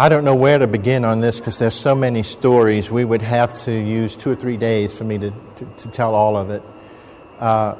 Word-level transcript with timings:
I 0.00 0.08
don't 0.08 0.24
know 0.24 0.34
where 0.34 0.58
to 0.58 0.66
begin 0.66 1.04
on 1.04 1.20
this 1.20 1.40
because 1.40 1.58
there's 1.58 1.74
so 1.74 1.94
many 1.94 2.22
stories. 2.22 2.90
We 2.90 3.04
would 3.04 3.20
have 3.20 3.52
to 3.64 3.70
use 3.70 4.16
two 4.16 4.30
or 4.30 4.34
three 4.34 4.56
days 4.56 4.96
for 4.96 5.04
me 5.04 5.18
to, 5.18 5.30
to, 5.56 5.64
to 5.66 5.88
tell 5.90 6.14
all 6.14 6.38
of 6.38 6.48
it. 6.48 6.62
Uh, 7.38 7.74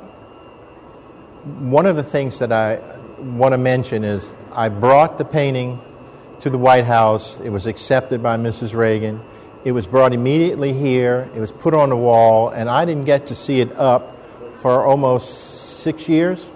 one 1.61 1.87
of 1.87 1.97
the 1.97 2.03
things 2.03 2.39
that 2.41 2.53
I 2.53 2.83
want 3.19 3.55
to 3.55 3.57
mention 3.57 4.05
is 4.05 4.31
I 4.53 4.69
brought 4.69 5.17
the 5.17 5.25
painting 5.25 5.81
to 6.41 6.51
the 6.51 6.59
White 6.59 6.85
House. 6.85 7.41
It 7.41 7.49
was 7.49 7.67
accepted 7.67 8.23
by 8.23 8.37
Mrs. 8.37 8.75
Reagan. 8.75 9.23
It 9.65 9.73
was 9.73 9.87
brought 9.87 10.13
immediately 10.13 10.75
here. 10.75 11.31
It 11.35 11.41
was 11.41 11.53
put 11.53 11.73
on 11.73 11.89
the 11.89 11.97
wall, 11.97 12.51
and 12.51 12.69
I 12.69 12.85
didn't 12.85 13.07
get 13.07 13.29
to 13.29 13.35
see 13.35 13.63
it 13.63 13.73
up 13.79 14.15
for 14.59 14.85
almost 14.85 15.81
six 15.81 16.07
years. 16.07 16.51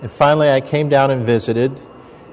And 0.00 0.12
finally, 0.12 0.48
I 0.48 0.60
came 0.60 0.88
down 0.88 1.10
and 1.10 1.26
visited 1.26 1.80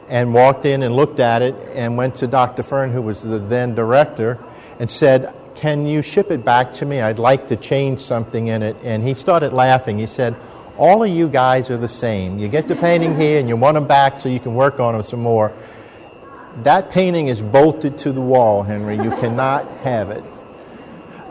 and 0.09 0.33
walked 0.33 0.65
in 0.65 0.83
and 0.83 0.95
looked 0.95 1.19
at 1.19 1.41
it 1.41 1.55
and 1.73 1.97
went 1.97 2.15
to 2.15 2.27
Dr. 2.27 2.63
Fern, 2.63 2.91
who 2.91 3.01
was 3.01 3.21
the 3.21 3.39
then 3.39 3.75
director, 3.75 4.39
and 4.79 4.89
said, 4.89 5.33
Can 5.55 5.85
you 5.85 6.01
ship 6.01 6.31
it 6.31 6.43
back 6.43 6.73
to 6.73 6.85
me? 6.85 7.01
I'd 7.01 7.19
like 7.19 7.47
to 7.49 7.55
change 7.55 7.99
something 7.99 8.47
in 8.47 8.61
it. 8.61 8.75
And 8.83 9.03
he 9.03 9.13
started 9.13 9.53
laughing. 9.53 9.99
He 9.99 10.07
said, 10.07 10.35
All 10.77 11.03
of 11.03 11.09
you 11.09 11.29
guys 11.29 11.69
are 11.69 11.77
the 11.77 11.87
same. 11.87 12.39
You 12.39 12.47
get 12.47 12.67
the 12.67 12.75
painting 12.75 13.19
here 13.19 13.39
and 13.39 13.47
you 13.47 13.55
want 13.55 13.75
them 13.75 13.87
back 13.87 14.17
so 14.17 14.29
you 14.29 14.39
can 14.39 14.55
work 14.55 14.79
on 14.79 14.93
them 14.93 15.03
some 15.03 15.21
more. 15.21 15.53
That 16.63 16.91
painting 16.91 17.29
is 17.29 17.41
bolted 17.41 17.97
to 17.99 18.11
the 18.11 18.21
wall, 18.21 18.61
Henry. 18.61 18.95
You 18.95 19.09
cannot 19.11 19.67
have 19.79 20.11
it. 20.11 20.23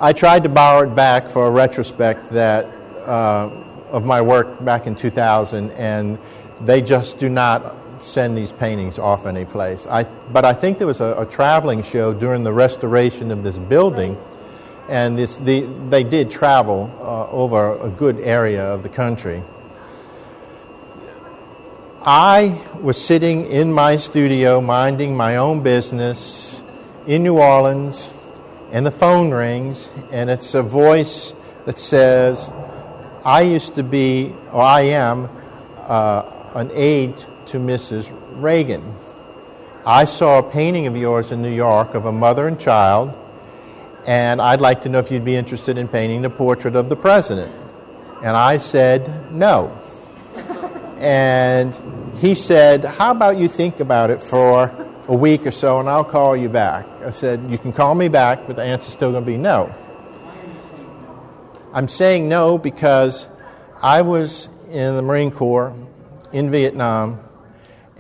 I 0.01 0.13
tried 0.13 0.43
to 0.43 0.49
borrow 0.49 0.91
it 0.91 0.97
back 0.97 1.29
for 1.29 1.47
a 1.47 1.51
retrospect 1.51 2.31
that 2.31 2.65
uh, 3.07 3.51
of 3.91 4.05
my 4.05 4.21
work 4.21 4.65
back 4.65 4.89
in 4.89 4.97
2000, 4.97 5.71
and 5.73 6.19
they 6.63 6.83
just 6.83 7.19
do 7.19 7.29
not 7.29 7.92
send 8.03 8.37
these 8.37 8.53
paintings 8.53 8.99
off 8.99 9.27
any 9.27 9.45
place. 9.45 9.87
I, 9.87 10.05
but 10.05 10.45
I 10.45 10.53
think 10.53 10.79
there 10.79 10.87
was 10.87 11.01
a, 11.01 11.15
a 11.19 11.27
traveling 11.27 11.83
show 11.83 12.13
during 12.13 12.45
the 12.45 12.53
restoration 12.53 13.31
of 13.31 13.43
this 13.43 13.59
building, 13.59 14.17
and 14.89 15.17
this, 15.19 15.37
the, 15.37 15.61
they 15.89 16.05
did 16.05 16.31
travel 16.31 16.91
uh, 17.01 17.29
over 17.31 17.79
a 17.81 17.89
good 17.89 18.19
area 18.21 18.65
of 18.65 18.83
the 18.83 18.89
country. 18.89 19.43
I 22.05 22.61
was 22.81 23.01
sitting 23.01 23.47
in 23.47 23.73
my 23.73 23.97
studio 23.97 24.61
minding 24.61 25.17
my 25.17 25.37
own 25.37 25.63
business 25.63 26.63
in 27.07 27.23
New 27.23 27.39
Orleans, 27.39 28.13
and 28.73 28.85
the 28.85 28.91
phone 28.91 29.31
rings, 29.31 29.89
and 30.11 30.29
it's 30.29 30.55
a 30.55 30.63
voice 30.63 31.35
that 31.65 31.79
says, 31.79 32.51
I 33.25 33.43
used 33.43 33.77
to 33.77 33.85
be, 33.85 34.35
or 34.51 34.63
I 34.63 34.81
am, 34.81 35.29
uh, 35.77 36.51
an 36.55 36.71
aide 36.75 37.25
to 37.47 37.59
Mrs. 37.59 38.11
Reagan. 38.41 38.95
I 39.85 40.05
saw 40.05 40.39
a 40.39 40.43
painting 40.43 40.87
of 40.87 40.97
yours 40.97 41.33
in 41.33 41.43
New 41.43 41.53
York 41.53 41.95
of 41.95 42.07
a 42.07 42.13
mother 42.13 42.47
and 42.47 42.59
child, 42.59 43.17
and 44.07 44.41
I'd 44.41 44.61
like 44.61 44.83
to 44.83 44.89
know 44.89 44.99
if 44.99 45.11
you'd 45.11 45.25
be 45.25 45.37
interested 45.37 45.79
in 45.79 45.89
painting 45.89 46.23
the 46.23 46.31
portrait 46.31 46.77
of 46.77 46.89
the 46.89 46.97
president. 46.97 47.53
And 48.23 48.37
I 48.37 48.59
said, 48.59 49.33
no. 49.33 49.77
and 50.99 51.75
he 52.19 52.35
said, 52.37 52.85
How 52.85 53.11
about 53.11 53.39
you 53.39 53.49
think 53.49 53.81
about 53.81 54.11
it 54.11 54.23
for 54.23 54.71
a 55.09 55.15
week 55.15 55.45
or 55.45 55.51
so 55.51 55.81
and 55.81 55.89
I'll 55.89 56.05
call 56.05 56.37
you 56.37 56.49
back? 56.49 56.87
I 57.05 57.11
said, 57.11 57.51
You 57.51 57.59
can 57.59 57.73
call 57.73 57.95
me 57.95 58.09
back, 58.09 58.47
but 58.47 58.57
the 58.57 58.63
answer's 58.63 58.93
still 58.93 59.11
going 59.11 59.25
to 59.25 59.31
be 59.31 59.37
no. 59.37 59.75
I'm 61.75 61.89
saying 61.89 62.29
no 62.29 62.59
because 62.59 63.27
I 63.83 64.03
was 64.03 64.49
in 64.71 64.95
the 64.95 65.03
Marine 65.03 65.31
Corps 65.31 65.75
in 66.33 66.51
Vietnam, 66.51 67.21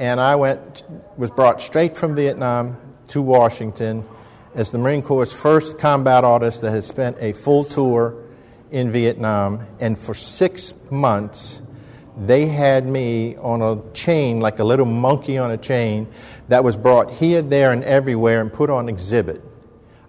and 0.02 0.20
I 0.20 0.34
went 0.34 0.82
was 1.16 1.30
brought 1.30 1.62
straight 1.62 1.96
from 1.96 2.16
Vietnam 2.16 2.76
to 3.06 3.22
Washington 3.22 4.04
as 4.52 4.72
the 4.72 4.78
Marine 4.78 5.00
Corps' 5.00 5.32
first 5.32 5.78
combat 5.78 6.24
artist 6.24 6.60
that 6.62 6.72
had 6.72 6.82
spent 6.82 7.18
a 7.20 7.30
full 7.32 7.62
tour 7.62 8.16
in 8.72 8.90
Vietnam, 8.90 9.64
and 9.80 9.96
for 9.96 10.12
six 10.12 10.74
months 10.90 11.62
they 12.16 12.46
had 12.46 12.84
me 12.84 13.36
on 13.36 13.62
a 13.62 13.80
chain, 13.92 14.40
like 14.40 14.58
a 14.58 14.64
little 14.64 14.86
monkey 14.86 15.38
on 15.38 15.52
a 15.52 15.56
chain, 15.56 16.08
that 16.48 16.64
was 16.64 16.76
brought 16.76 17.12
here, 17.12 17.40
there, 17.40 17.70
and 17.70 17.84
everywhere 17.84 18.40
and 18.40 18.52
put 18.52 18.70
on 18.70 18.88
exhibit. 18.88 19.40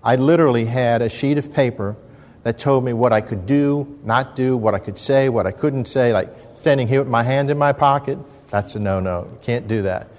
I 0.03 0.15
literally 0.15 0.65
had 0.65 1.03
a 1.03 1.07
sheet 1.07 1.37
of 1.37 1.53
paper 1.53 1.95
that 2.41 2.57
told 2.57 2.83
me 2.83 2.93
what 2.93 3.13
I 3.13 3.21
could 3.21 3.45
do, 3.45 3.99
not 4.03 4.35
do, 4.35 4.57
what 4.57 4.73
I 4.73 4.79
could 4.79 4.97
say, 4.97 5.29
what 5.29 5.45
I 5.45 5.51
couldn't 5.51 5.85
say, 5.85 6.13
like 6.13 6.33
standing 6.55 6.87
here 6.87 7.01
with 7.01 7.11
my 7.11 7.21
hand 7.21 7.51
in 7.51 7.59
my 7.59 7.73
pocket. 7.73 8.17
That's 8.53 8.75
a 8.75 8.79
no 8.79 8.99
no. 8.99 9.35
Can't 9.41 9.67
do 9.67 9.81
that. 9.81 10.09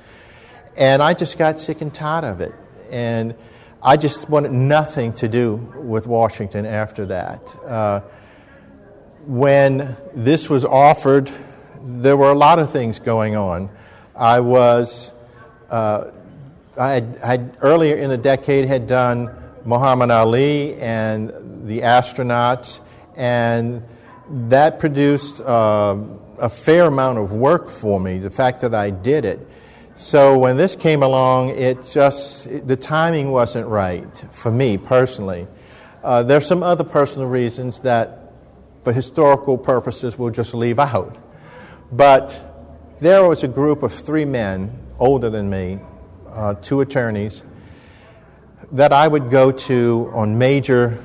And 0.77 1.01
I 1.01 1.15
just 1.15 1.39
got 1.39 1.61
sick 1.61 1.81
and 1.83 1.95
tired 1.95 2.25
of 2.25 2.41
it. 2.41 2.53
And 2.91 3.37
I 3.81 3.97
just 3.97 4.29
wanted 4.29 4.51
nothing 4.51 5.13
to 5.13 5.29
do 5.29 5.55
with 5.77 6.09
Washington 6.09 6.67
after 6.67 7.07
that. 7.07 7.57
Uh, 7.65 8.01
when 9.25 9.97
this 10.15 10.51
was 10.51 10.65
offered, 10.65 11.31
there 11.81 12.17
were 12.17 12.33
a 12.33 12.35
lot 12.35 12.59
of 12.59 12.73
things 12.73 12.99
going 12.99 13.37
on. 13.37 13.71
I 14.17 14.41
was, 14.41 15.15
uh, 15.71 16.11
I 16.77 16.91
had, 17.23 17.57
earlier 17.61 17.95
in 17.95 18.11
the 18.11 18.19
decade 18.19 18.65
had 18.65 18.89
done 18.89 19.31
Muhammad 19.65 20.11
Ali 20.11 20.75
and 20.81 21.69
the 21.69 21.83
astronauts, 21.83 22.81
and 23.15 23.85
that 24.29 24.81
produced 24.81 25.41
uh, 25.41 26.03
a 26.39 26.49
fair 26.49 26.85
amount 26.85 27.19
of 27.19 27.33
work 27.33 27.69
for 27.69 28.01
me, 28.01 28.19
the 28.19 28.31
fact 28.31 28.61
that 28.61 28.75
I 28.75 28.91
did 28.91 29.25
it. 29.25 29.47
So 29.95 30.37
when 30.39 30.57
this 30.57 30.75
came 30.75 31.03
along, 31.03 31.51
it 31.51 31.89
just, 31.93 32.67
the 32.67 32.77
timing 32.77 33.31
wasn't 33.31 33.69
right 33.69 34.17
for 34.33 34.51
me 34.51 34.77
personally. 34.77 35.47
Uh, 36.03 36.23
there's 36.23 36.47
some 36.47 36.63
other 36.63 36.85
personal 36.85 37.29
reasons 37.29 37.79
that, 37.81 38.33
for 38.83 38.93
historical 38.93 39.57
purposes, 39.57 40.19
we'll 40.19 40.31
just 40.31 40.53
leave 40.53 40.79
out. 40.79 41.17
But 41.93 42.41
there 43.01 43.27
was 43.29 43.45
a 43.45 43.49
group 43.49 43.83
of 43.83 43.93
three 43.93 44.25
men, 44.25 44.77
older 44.99 45.31
than 45.31 45.49
me, 45.49 45.79
uh, 46.29 46.55
two 46.55 46.81
attorneys, 46.81 47.43
that 48.73 48.93
I 48.93 49.07
would 49.07 49.31
go 49.31 49.53
to 49.53 50.11
on 50.13 50.39
major 50.39 50.99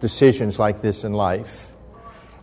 decisions 0.00 0.58
like 0.58 0.80
this 0.80 1.04
in 1.04 1.12
life. 1.12 1.72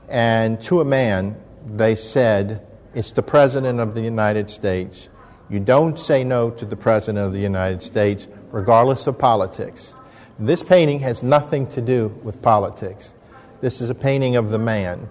And 0.07 0.61
to 0.63 0.81
a 0.81 0.85
man, 0.85 1.35
they 1.65 1.95
said, 1.95 2.65
It's 2.93 3.11
the 3.11 3.23
President 3.23 3.79
of 3.79 3.95
the 3.95 4.01
United 4.01 4.49
States. 4.49 5.09
You 5.49 5.59
don't 5.59 5.99
say 5.99 6.23
no 6.23 6.49
to 6.51 6.65
the 6.65 6.75
President 6.75 7.25
of 7.25 7.33
the 7.33 7.39
United 7.39 7.81
States, 7.81 8.27
regardless 8.51 9.07
of 9.07 9.17
politics. 9.17 9.93
This 10.39 10.63
painting 10.63 11.01
has 11.01 11.21
nothing 11.21 11.67
to 11.67 11.81
do 11.81 12.07
with 12.23 12.41
politics. 12.41 13.13
This 13.59 13.81
is 13.81 13.89
a 13.89 13.95
painting 13.95 14.35
of 14.37 14.49
the 14.49 14.57
man. 14.57 15.09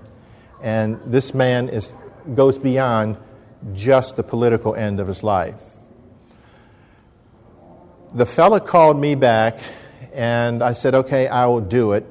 And 0.62 1.00
this 1.06 1.34
man 1.34 1.68
is 1.68 1.92
goes 2.34 2.58
beyond 2.58 3.16
just 3.72 4.16
the 4.16 4.22
political 4.22 4.74
end 4.74 5.00
of 5.00 5.06
his 5.06 5.22
life. 5.22 5.58
The 8.14 8.26
fella 8.26 8.60
called 8.60 8.98
me 8.98 9.14
back, 9.14 9.60
and 10.12 10.62
I 10.62 10.72
said, 10.72 10.94
okay, 10.94 11.28
I 11.28 11.46
will 11.46 11.60
do 11.60 11.92
it, 11.92 12.04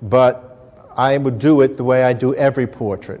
but 0.00 0.88
I 0.96 1.18
would 1.18 1.38
do 1.38 1.60
it 1.60 1.76
the 1.76 1.84
way 1.84 2.04
I 2.04 2.12
do 2.12 2.34
every 2.34 2.66
portrait. 2.66 3.20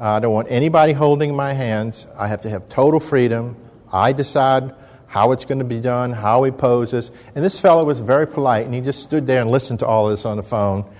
I 0.00 0.18
don't 0.18 0.32
want 0.32 0.50
anybody 0.50 0.94
holding 0.94 1.36
my 1.36 1.52
hands. 1.52 2.06
I 2.16 2.26
have 2.28 2.40
to 2.42 2.50
have 2.50 2.68
total 2.70 3.00
freedom. 3.00 3.54
I 3.92 4.12
decide 4.12 4.74
how 5.06 5.32
it's 5.32 5.44
going 5.44 5.58
to 5.58 5.64
be 5.64 5.78
done, 5.78 6.12
how 6.12 6.42
he 6.44 6.50
poses. 6.50 7.10
And 7.34 7.44
this 7.44 7.60
fellow 7.60 7.84
was 7.84 8.00
very 8.00 8.26
polite, 8.26 8.64
and 8.64 8.74
he 8.74 8.80
just 8.80 9.02
stood 9.02 9.26
there 9.26 9.42
and 9.42 9.50
listened 9.50 9.80
to 9.80 9.86
all 9.86 10.08
this 10.08 10.24
on 10.24 10.38
the 10.38 10.42
phone. 10.42 10.90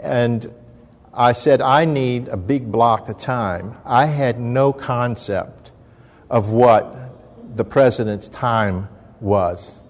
And 0.00 0.52
I 1.14 1.32
said, 1.34 1.60
I 1.60 1.84
need 1.84 2.26
a 2.28 2.36
big 2.36 2.72
block 2.72 3.08
of 3.08 3.18
time. 3.18 3.76
I 3.84 4.06
had 4.06 4.40
no 4.40 4.72
concept 4.72 5.70
of 6.28 6.48
what 6.48 6.96
the 7.54 7.64
president's 7.64 8.28
time 8.28 8.88
was. 9.20 9.82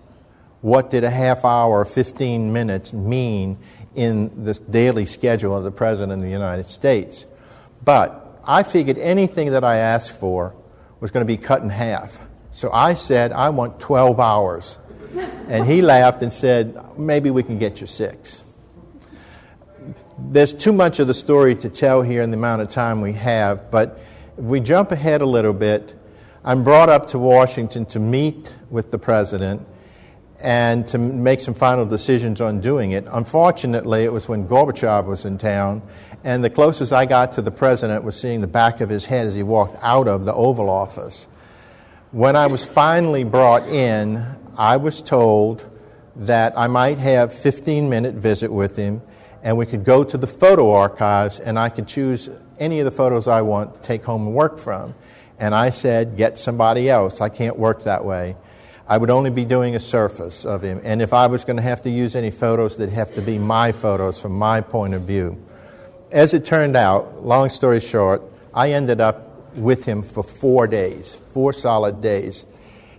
What 0.61 0.91
did 0.91 1.05
a 1.05 1.11
half 1.11 1.44
hour 1.44 1.81
or 1.81 1.85
15 1.87 2.53
minutes 2.53 2.93
mean 2.93 3.56
in 3.94 4.44
this 4.44 4.59
daily 4.59 5.06
schedule 5.06 5.56
of 5.56 5.64
the 5.64 5.71
President 5.71 6.12
of 6.12 6.21
the 6.21 6.31
United 6.31 6.67
States? 6.67 7.25
But 7.82 8.27
I 8.49 8.65
figured 8.65 8.99
anything 8.99 9.53
that 9.53 9.62
I 9.62 9.77
asked 9.77 10.12
for 10.12 10.56
was 10.99 11.12
going 11.12 11.25
to 11.25 11.33
be 11.33 11.37
cut 11.37 11.62
in 11.62 11.69
half. 11.69 12.19
So 12.50 12.73
I 12.73 12.95
said, 12.95 13.31
I 13.31 13.50
want 13.50 13.79
12 13.79 14.19
hours. 14.19 14.79
And 15.49 15.65
he 15.65 15.83
laughed 15.83 16.23
and 16.23 16.33
said, 16.33 16.77
maybe 16.99 17.31
we 17.31 17.45
can 17.45 17.59
get 17.59 17.81
you 17.81 17.87
six 17.87 18.43
there's 20.19 20.53
too 20.53 20.73
much 20.73 20.99
of 20.99 21.06
the 21.06 21.15
story 21.15 21.55
to 21.55 21.69
tell 21.69 22.03
here 22.03 22.23
in 22.23 22.31
the 22.31 22.37
amount 22.37 22.61
of 22.62 22.69
time 22.69 23.00
we 23.00 23.12
have, 23.12 23.71
but 23.71 24.00
if 24.37 24.45
we 24.45 24.61
jump 24.61 24.91
ahead 24.93 25.21
a 25.21 25.27
little 25.27 25.53
bit, 25.53 25.95
I'm 26.45 26.65
brought 26.65 26.89
up 26.89 27.09
to 27.09 27.19
Washington 27.19 27.87
to 27.87 28.00
meet 28.00 28.53
with 28.71 28.91
the 28.91 28.99
president 28.99 29.67
and 30.40 30.87
to 30.87 30.99
make 30.99 31.40
some 31.40 31.55
final 31.55 31.85
decisions 31.85 32.40
on 32.40 32.61
doing 32.61 32.93
it. 32.93 33.06
Unfortunately, 33.12 34.05
it 34.05 34.12
was 34.12 34.29
when 34.29 34.46
Gorbachev 34.46 35.06
was 35.06 35.25
in 35.25 35.38
town, 35.38 35.82
and 36.25 36.44
the 36.44 36.50
closest 36.50 36.93
I 36.93 37.06
got 37.06 37.32
to 37.32 37.43
the 37.43 37.50
president 37.50 38.05
was 38.05 38.19
seeing 38.19 38.40
the 38.40 38.46
back 38.46 38.81
of 38.81 38.88
his 38.88 39.06
head 39.06 39.26
as 39.26 39.35
he 39.35 39.43
walked 39.43 39.76
out 39.82 40.08
of 40.08 40.25
the 40.25 40.35
Oval 40.35 40.70
Office. 40.70 41.26
When 42.11 42.37
I 42.37 42.46
was 42.46 42.64
finally 42.64 43.25
brought 43.25 43.69
in, 43.69 44.25
I 44.56 44.76
was 44.76 45.02
told 45.02 45.67
that 46.17 46.52
I 46.56 46.67
might 46.67 46.99
have 46.99 47.32
15 47.32 47.88
minute 47.88 48.14
visit 48.14 48.52
with 48.52 48.76
him 48.76 49.02
and 49.43 49.56
we 49.56 49.67
could 49.67 49.85
go 49.85 50.02
to 50.05 50.17
the 50.17 50.26
photo 50.26 50.73
archives 50.73 51.38
and 51.38 51.58
I 51.58 51.69
could 51.69 51.87
choose 51.87 52.29
any 52.58 52.81
of 52.81 52.85
the 52.85 52.90
photos 52.90 53.29
I 53.29 53.43
want 53.43 53.75
to 53.75 53.81
take 53.81 54.05
home 54.05 54.26
and 54.26 54.35
work 54.35 54.58
from. 54.58 54.94
And 55.38 55.55
I 55.55 55.70
said, 55.70 56.17
get 56.17 56.37
somebody 56.37 56.90
else. 56.90 57.20
I 57.20 57.29
can't 57.29 57.56
work 57.56 57.85
that 57.85 58.05
way. 58.05 58.37
I 58.88 58.96
would 58.96 59.11
only 59.11 59.31
be 59.31 59.44
doing 59.44 59.76
a 59.76 59.81
surface 59.81 60.46
of 60.46 60.62
him. 60.62 60.81
And 60.82 61.02
if 61.02 61.12
I 61.12 61.26
was 61.26 61.44
going 61.44 61.56
to 61.56 61.62
have 61.62 61.82
to 61.82 61.90
use 61.90 62.17
any 62.17 62.31
photos, 62.31 62.76
they'd 62.76 62.88
have 62.88 63.14
to 63.17 63.23
be 63.23 63.38
my 63.38 63.70
photos 63.70 64.19
from 64.19 64.32
my 64.32 64.62
point 64.62 64.94
of 64.94 65.02
view. 65.02 65.44
As 66.11 66.32
it 66.32 66.46
turned 66.46 66.75
out, 66.75 67.23
long 67.23 67.50
story 67.50 67.81
short, 67.81 68.23
I 68.55 68.73
ended 68.73 69.02
up 69.02 69.56
with 69.56 69.85
him 69.85 70.02
for 70.02 70.25
four 70.25 70.67
days, 70.67 71.20
four 71.35 71.52
solid 71.52 72.00
days. 72.00 72.46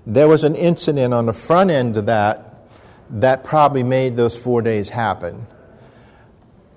There 0.05 0.27
was 0.27 0.43
an 0.43 0.55
incident 0.55 1.11
on 1.11 1.25
the 1.25 1.33
front 1.33 1.71
end 1.71 1.97
of 1.97 2.05
that 2.05 2.67
that 3.09 3.43
probably 3.43 3.81
made 3.81 4.15
those 4.15 4.37
four 4.37 4.61
days 4.61 4.89
happen. 4.89 5.47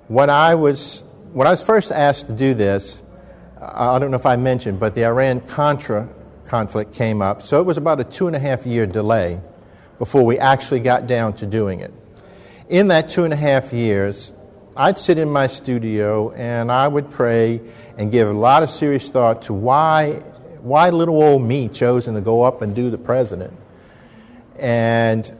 When 0.08 0.30
I 0.30 0.54
was, 0.54 1.04
when 1.32 1.46
I 1.46 1.50
was 1.50 1.62
first 1.62 1.92
asked 1.92 2.28
to 2.28 2.32
do 2.32 2.54
this, 2.54 3.02
I 3.60 3.98
don't 3.98 4.10
know 4.10 4.16
if 4.16 4.26
I 4.26 4.36
mentioned, 4.36 4.80
but 4.80 4.94
the 4.94 5.04
Iran 5.04 5.40
Contra 5.40 6.08
conflict 6.52 6.92
came 6.92 7.22
up, 7.22 7.40
so 7.40 7.60
it 7.60 7.64
was 7.64 7.78
about 7.78 7.98
a 7.98 8.04
two 8.04 8.26
and 8.26 8.36
a 8.36 8.38
half 8.38 8.66
year 8.66 8.84
delay 8.84 9.40
before 9.98 10.22
we 10.22 10.38
actually 10.38 10.80
got 10.80 11.06
down 11.06 11.32
to 11.32 11.46
doing 11.46 11.80
it. 11.80 11.90
In 12.68 12.88
that 12.88 13.08
two 13.08 13.24
and 13.24 13.32
a 13.32 13.36
half 13.36 13.72
years, 13.72 14.34
I'd 14.76 14.98
sit 14.98 15.16
in 15.16 15.30
my 15.30 15.46
studio 15.46 16.30
and 16.32 16.70
I 16.70 16.88
would 16.88 17.10
pray 17.10 17.62
and 17.96 18.12
give 18.12 18.28
a 18.28 18.34
lot 18.34 18.62
of 18.62 18.68
serious 18.68 19.08
thought 19.08 19.40
to 19.42 19.54
why, 19.54 20.16
why 20.60 20.90
little 20.90 21.22
old 21.22 21.42
me 21.42 21.68
chosen 21.68 22.16
to 22.16 22.20
go 22.20 22.42
up 22.42 22.60
and 22.60 22.76
do 22.76 22.90
the 22.90 22.98
president. 22.98 23.58
And 24.60 25.34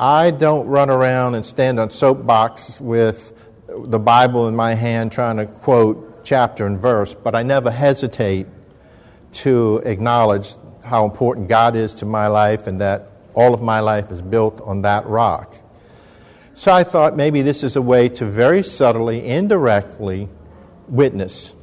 I 0.00 0.30
don't 0.30 0.66
run 0.66 0.88
around 0.88 1.34
and 1.34 1.44
stand 1.44 1.78
on 1.78 1.90
soapbox 1.90 2.80
with 2.80 3.34
the 3.68 3.98
Bible 3.98 4.48
in 4.48 4.56
my 4.56 4.72
hand 4.72 5.12
trying 5.12 5.36
to 5.36 5.44
quote 5.44 6.24
chapter 6.24 6.64
and 6.64 6.80
verse, 6.80 7.12
but 7.12 7.34
I 7.34 7.42
never 7.42 7.70
hesitate 7.70 8.46
to 9.32 9.82
acknowledge 9.84 10.54
how 10.84 11.04
important 11.04 11.48
God 11.48 11.76
is 11.76 11.94
to 11.94 12.06
my 12.06 12.28
life 12.28 12.66
and 12.66 12.80
that 12.80 13.12
all 13.34 13.54
of 13.54 13.62
my 13.62 13.80
life 13.80 14.10
is 14.10 14.22
built 14.22 14.60
on 14.62 14.82
that 14.82 15.06
rock. 15.06 15.56
So 16.54 16.72
I 16.72 16.82
thought 16.82 17.16
maybe 17.16 17.42
this 17.42 17.62
is 17.62 17.76
a 17.76 17.82
way 17.82 18.08
to 18.08 18.24
very 18.24 18.64
subtly, 18.64 19.24
indirectly 19.24 20.28
witness. 20.88 21.54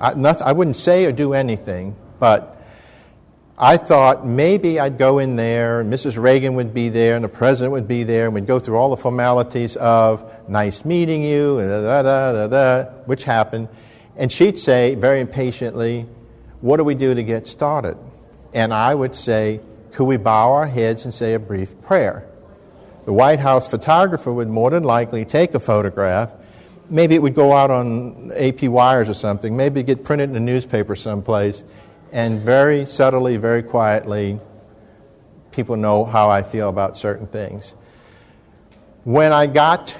I, 0.00 0.12
I 0.12 0.52
wouldn't 0.52 0.76
say 0.76 1.04
or 1.04 1.12
do 1.12 1.34
anything, 1.34 1.96
but 2.18 2.56
I 3.58 3.78
thought 3.78 4.26
maybe 4.26 4.78
I'd 4.78 4.98
go 4.98 5.18
in 5.18 5.36
there, 5.36 5.80
and 5.80 5.90
Mrs. 5.90 6.20
Reagan 6.22 6.54
would 6.56 6.74
be 6.74 6.90
there, 6.90 7.16
and 7.16 7.24
the 7.24 7.28
president 7.28 7.72
would 7.72 7.88
be 7.88 8.02
there, 8.02 8.26
and 8.26 8.34
we'd 8.34 8.46
go 8.46 8.58
through 8.58 8.76
all 8.76 8.90
the 8.90 8.98
formalities 8.98 9.76
of 9.76 10.30
nice 10.48 10.84
meeting 10.84 11.22
you, 11.22 11.58
and 11.58 11.68
da, 11.68 12.02
da, 12.02 12.32
da, 12.32 12.46
da, 12.48 12.90
which 13.06 13.24
happened. 13.24 13.68
And 14.16 14.30
she'd 14.30 14.58
say 14.58 14.94
very 14.94 15.20
impatiently, 15.20 16.06
What 16.60 16.78
do 16.78 16.84
we 16.84 16.94
do 16.94 17.14
to 17.14 17.22
get 17.22 17.46
started? 17.46 17.96
And 18.54 18.72
I 18.72 18.94
would 18.94 19.14
say, 19.14 19.60
Could 19.92 20.04
we 20.04 20.16
bow 20.16 20.52
our 20.52 20.66
heads 20.66 21.04
and 21.04 21.12
say 21.12 21.34
a 21.34 21.38
brief 21.38 21.80
prayer? 21.82 22.26
the 23.06 23.12
White 23.12 23.38
House 23.38 23.68
photographer 23.68 24.32
would 24.32 24.48
more 24.48 24.68
than 24.70 24.82
likely 24.82 25.24
take 25.24 25.54
a 25.54 25.60
photograph. 25.60 26.34
Maybe 26.90 27.14
it 27.14 27.22
would 27.22 27.36
go 27.36 27.52
out 27.52 27.70
on 27.70 28.32
AP 28.32 28.64
wires 28.64 29.08
or 29.08 29.14
something, 29.14 29.56
maybe 29.56 29.82
get 29.84 30.04
printed 30.04 30.30
in 30.30 30.36
a 30.36 30.40
newspaper 30.40 30.96
someplace, 30.96 31.62
and 32.12 32.40
very 32.40 32.84
subtly, 32.84 33.36
very 33.36 33.62
quietly, 33.62 34.40
people 35.52 35.76
know 35.76 36.04
how 36.04 36.28
I 36.28 36.42
feel 36.42 36.68
about 36.68 36.98
certain 36.98 37.28
things. 37.28 37.76
When 39.04 39.32
I 39.32 39.46
got 39.46 39.96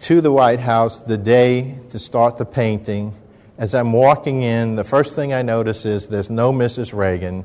to 0.00 0.20
the 0.20 0.32
White 0.32 0.60
House 0.60 0.98
the 0.98 1.16
day 1.16 1.78
to 1.90 2.00
start 2.00 2.36
the 2.36 2.44
painting, 2.44 3.14
as 3.60 3.74
I'm 3.74 3.92
walking 3.92 4.42
in, 4.42 4.76
the 4.76 4.84
first 4.84 5.14
thing 5.14 5.34
I 5.34 5.42
notice 5.42 5.84
is 5.84 6.06
there's 6.06 6.30
no 6.30 6.50
Mrs. 6.50 6.94
Reagan. 6.94 7.44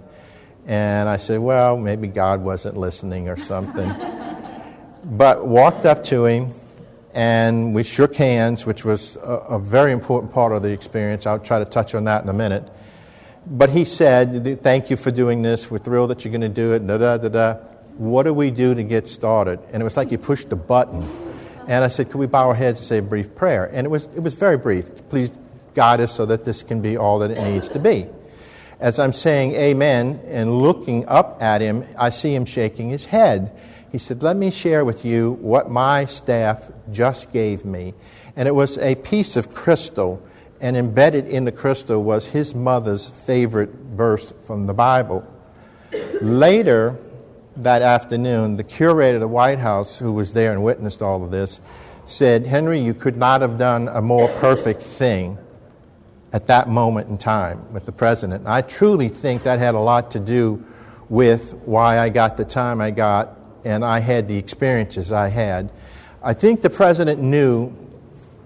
And 0.66 1.10
I 1.10 1.18
said, 1.18 1.42
well, 1.42 1.78
maybe 1.78 2.08
God 2.08 2.42
wasn't 2.42 2.78
listening 2.78 3.28
or 3.28 3.36
something. 3.36 3.94
but 5.04 5.46
walked 5.46 5.86
up 5.86 6.06
to 6.06 6.26
him 6.26 6.54
and 7.14 7.76
we 7.76 7.84
shook 7.84 8.16
hands, 8.16 8.66
which 8.66 8.86
was 8.86 9.18
a, 9.18 9.20
a, 9.20 9.60
very 9.60 9.92
important 9.92 10.32
part 10.32 10.54
of 10.54 10.64
the 10.64 10.70
experience. 10.70 11.26
I'll 11.26 11.38
try 11.38 11.60
to 11.60 11.66
touch 11.66 11.94
on 11.94 12.06
that 12.06 12.24
in 12.24 12.30
a 12.30 12.34
minute. 12.34 12.66
But 13.46 13.72
he 13.72 13.84
said, 13.84 14.64
Thank 14.64 14.90
you 14.90 14.96
for 14.96 15.12
doing 15.12 15.42
this. 15.42 15.70
We're 15.70 15.80
thrilled 15.80 16.12
that 16.12 16.24
you're 16.24 16.32
going 16.32 16.42
to 16.42 16.50
do 16.50 16.72
it. 16.74 16.88
Da, 16.88 16.98
da, 16.98 17.18
da, 17.18 17.28
da. 17.28 17.54
What 17.98 18.24
do 18.24 18.34
we 18.34 18.52
do 18.52 18.74
to 18.74 18.84
get 18.84 19.08
started? 19.08 19.60
And 19.74 19.82
it 19.82 19.84
was 19.84 19.98
like 19.98 20.10
he 20.12 20.18
pushed 20.18 20.52
a 20.54 20.56
button. 20.56 21.04
And 21.68 21.84
I 21.84 21.90
said, 21.90 22.10
Could 22.10 22.20
we 22.20 22.26
bow 22.26 22.48
our 22.48 22.56
heads 22.56 22.80
and 22.80 22.88
say 22.88 23.00
a 23.00 23.02
brief 23.02 23.36
prayer? 23.36 23.70
And 23.72 23.86
it 23.86 23.90
was, 23.90 24.06
it 24.16 24.22
was 24.22 24.34
very 24.34 24.58
brief. 24.58 24.90
Please 25.10 25.32
guide 25.76 26.00
us 26.00 26.16
so 26.16 26.26
that 26.26 26.46
this 26.46 26.64
can 26.64 26.82
be 26.82 26.98
all 26.98 27.20
that 27.20 27.30
it 27.30 27.42
needs 27.44 27.70
to 27.70 27.80
be. 27.80 28.08
As 28.80 29.00
I'm 29.00 29.14
saying 29.14 29.54
amen 29.54 30.22
and 30.26 30.62
looking 30.62 31.08
up 31.08 31.42
at 31.42 31.62
him, 31.62 31.86
I 31.98 32.10
see 32.10 32.34
him 32.34 32.46
shaking 32.46 32.90
his 32.90 33.06
head. 33.06 33.52
He 33.92 33.98
said, 33.98 34.24
Let 34.24 34.36
me 34.36 34.52
share 34.52 34.84
with 34.84 35.06
you 35.06 35.34
what 35.34 35.70
my 35.70 36.06
staff 36.06 36.70
just 36.92 37.32
gave 37.32 37.64
me. 37.64 37.94
And 38.36 38.48
it 38.48 38.56
was 38.56 38.78
a 38.80 38.96
piece 38.96 39.38
of 39.38 39.54
crystal, 39.54 40.22
and 40.60 40.76
embedded 40.76 41.28
in 41.28 41.46
the 41.46 41.52
crystal 41.52 42.04
was 42.04 42.28
his 42.28 42.54
mother's 42.54 43.10
favorite 43.10 43.70
verse 43.70 44.34
from 44.44 44.68
the 44.68 44.74
Bible. 44.74 45.26
Later 46.22 46.98
that 47.56 47.82
afternoon, 47.82 48.58
the 48.58 48.64
curator 48.64 49.16
of 49.16 49.22
the 49.22 49.28
White 49.30 49.60
House, 49.60 49.98
who 49.98 50.12
was 50.12 50.34
there 50.34 50.52
and 50.52 50.64
witnessed 50.64 51.02
all 51.02 51.24
of 51.24 51.32
this, 51.32 51.62
said, 52.04 52.46
Henry, 52.46 52.80
you 52.80 52.94
could 52.94 53.16
not 53.16 53.40
have 53.40 53.58
done 53.58 53.88
a 53.88 54.02
more 54.02 54.28
perfect 54.40 54.82
thing 54.82 55.38
at 56.34 56.48
that 56.48 56.68
moment 56.68 57.10
in 57.10 57.18
time 57.18 57.72
with 57.74 57.86
the 57.86 57.92
president. 57.92 58.42
And 58.42 58.50
I 58.50 58.62
truly 58.62 59.10
think 59.10 59.44
that 59.44 59.60
had 59.60 59.76
a 59.76 59.80
lot 59.80 60.12
to 60.12 60.20
do 60.20 60.64
with 61.10 61.54
why 61.66 62.00
I 62.00 62.10
got 62.10 62.38
the 62.38 62.46
time 62.46 62.82
I 62.82 62.92
got 62.92 63.38
and 63.64 63.84
I 63.84 64.00
had 64.00 64.28
the 64.28 64.38
experiences 64.38 65.12
I 65.12 65.30
had. 65.30 65.72
I 66.22 66.34
think 66.34 66.62
the 66.62 66.70
president 66.70 67.22
knew 67.22 67.74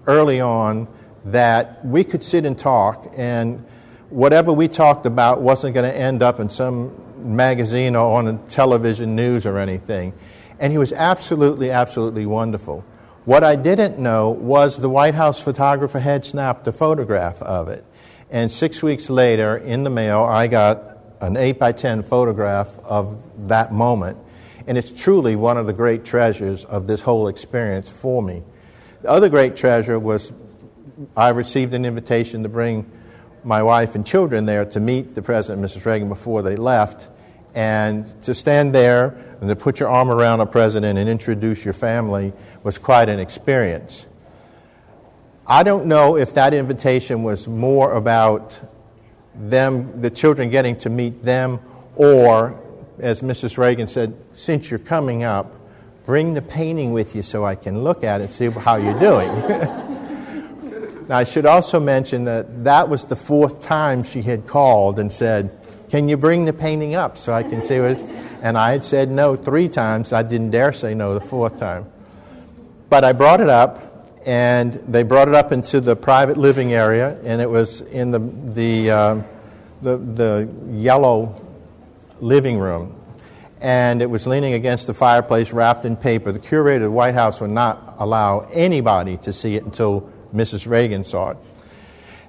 early 0.07 0.41
on 0.41 0.87
that 1.25 1.83
we 1.85 2.03
could 2.03 2.23
sit 2.23 2.45
and 2.45 2.57
talk, 2.57 3.13
and 3.15 3.63
whatever 4.09 4.51
we 4.51 4.67
talked 4.67 5.05
about 5.05 5.41
wasn't 5.41 5.73
going 5.73 5.89
to 5.89 5.97
end 5.97 6.23
up 6.23 6.39
in 6.39 6.49
some 6.49 6.95
magazine 7.35 7.95
or 7.95 8.17
on 8.17 8.45
television 8.47 9.15
news 9.15 9.45
or 9.45 9.57
anything. 9.57 10.13
And 10.59 10.71
he 10.71 10.77
was 10.77 10.93
absolutely, 10.93 11.71
absolutely 11.71 12.25
wonderful. 12.25 12.83
What 13.29 13.43
I 13.43 13.55
didn't 13.55 13.99
know 13.99 14.31
was 14.31 14.77
the 14.77 14.89
White 14.89 15.13
House 15.13 15.39
photographer 15.39 15.99
had 15.99 16.25
snapped 16.25 16.67
a 16.67 16.71
photograph 16.71 17.39
of 17.43 17.67
it. 17.67 17.85
And 18.31 18.51
six 18.51 18.81
weeks 18.81 19.07
later, 19.07 19.55
in 19.55 19.83
the 19.83 19.91
mail, 19.91 20.23
I 20.23 20.47
got 20.47 20.97
an 21.21 21.37
8 21.37 21.59
by 21.59 21.73
10 21.73 22.01
photograph 22.01 22.75
of 22.83 23.21
that 23.47 23.71
moment. 23.71 24.17
And 24.65 24.79
it's 24.79 24.91
truly 24.91 25.35
one 25.35 25.57
of 25.57 25.67
the 25.67 25.73
great 25.73 26.03
treasures 26.03 26.65
of 26.65 26.87
this 26.87 27.01
whole 27.01 27.27
experience 27.27 27.87
for 27.87 28.23
me. 28.23 28.41
The 29.03 29.09
other 29.11 29.29
great 29.29 29.55
treasure 29.55 29.99
was 29.99 30.33
I 31.15 31.29
received 31.29 31.75
an 31.75 31.85
invitation 31.85 32.41
to 32.41 32.49
bring 32.49 32.91
my 33.43 33.61
wife 33.61 33.93
and 33.93 34.03
children 34.03 34.47
there 34.47 34.65
to 34.65 34.79
meet 34.79 35.13
the 35.13 35.21
President 35.21 35.63
and 35.63 35.69
Mrs. 35.69 35.85
Reagan 35.85 36.09
before 36.09 36.41
they 36.41 36.55
left. 36.55 37.09
And 37.55 38.05
to 38.23 38.33
stand 38.33 38.73
there 38.73 39.17
and 39.41 39.49
to 39.49 39.55
put 39.55 39.79
your 39.79 39.89
arm 39.89 40.11
around 40.11 40.41
a 40.41 40.45
president 40.45 40.97
and 40.97 41.09
introduce 41.09 41.63
your 41.63 41.73
family 41.73 42.33
was 42.63 42.77
quite 42.77 43.09
an 43.09 43.19
experience. 43.19 44.05
I 45.47 45.63
don't 45.63 45.87
know 45.87 46.15
if 46.15 46.35
that 46.35 46.53
invitation 46.53 47.23
was 47.23 47.47
more 47.47 47.93
about 47.93 48.59
them, 49.33 49.99
the 50.01 50.09
children 50.09 50.49
getting 50.49 50.77
to 50.77 50.89
meet 50.89 51.23
them, 51.23 51.59
or 51.95 52.59
as 52.99 53.21
Mrs. 53.21 53.57
Reagan 53.57 53.87
said, 53.87 54.15
since 54.33 54.69
you're 54.69 54.79
coming 54.79 55.23
up, 55.23 55.55
bring 56.05 56.33
the 56.33 56.41
painting 56.41 56.91
with 56.91 57.15
you 57.15 57.23
so 57.23 57.45
I 57.45 57.55
can 57.55 57.83
look 57.83 58.03
at 58.03 58.21
it 58.21 58.25
and 58.25 58.33
see 58.33 58.49
how 58.49 58.75
you're 58.75 58.99
doing. 58.99 59.27
now, 61.07 61.17
I 61.17 61.23
should 61.23 61.45
also 61.45 61.79
mention 61.79 62.25
that 62.25 62.63
that 62.65 62.89
was 62.89 63.05
the 63.05 63.15
fourth 63.15 63.61
time 63.61 64.03
she 64.03 64.21
had 64.21 64.45
called 64.45 64.99
and 64.99 65.11
said, 65.11 65.58
Can 65.89 66.07
you 66.07 66.17
bring 66.17 66.45
the 66.45 66.53
painting 66.53 66.93
up 66.93 67.17
so 67.17 67.33
I 67.33 67.41
can 67.41 67.63
see 67.63 67.79
what 67.79 67.91
it's. 67.91 68.03
And 68.43 68.57
I 68.57 68.71
had 68.71 68.83
said 68.83 69.09
no 69.09 69.35
three 69.35 69.67
times. 69.67 70.13
I 70.13 70.21
didn't 70.21 70.51
dare 70.51 70.71
say 70.71 70.93
no 70.93 71.15
the 71.15 71.21
fourth 71.21 71.59
time. 71.59 71.87
But 72.89 73.03
I 73.03 73.11
brought 73.11 73.41
it 73.41 73.49
up, 73.49 74.07
and 74.25 74.73
they 74.73 75.03
brought 75.03 75.27
it 75.27 75.33
up 75.33 75.51
into 75.51 75.81
the 75.81 75.95
private 75.95 76.37
living 76.37 76.73
area, 76.73 77.19
and 77.23 77.41
it 77.41 77.49
was 77.49 77.81
in 77.81 78.11
the, 78.11 78.19
the, 78.19 78.91
uh, 78.91 79.23
the, 79.81 79.97
the 79.97 80.49
yellow 80.71 81.41
living 82.19 82.59
room. 82.59 82.95
And 83.61 84.01
it 84.01 84.09
was 84.09 84.27
leaning 84.27 84.53
against 84.53 84.87
the 84.87 84.93
fireplace 84.93 85.51
wrapped 85.51 85.85
in 85.85 85.97
paper. 85.97 86.31
The 86.31 86.39
curator 86.39 86.85
of 86.85 86.91
the 86.91 86.95
White 86.95 87.15
House 87.15 87.41
would 87.41 87.49
not 87.49 87.95
allow 87.97 88.47
anybody 88.53 89.17
to 89.17 89.33
see 89.33 89.55
it 89.55 89.65
until 89.65 90.09
Mrs. 90.33 90.69
Reagan 90.69 91.03
saw 91.03 91.31
it. 91.31 91.37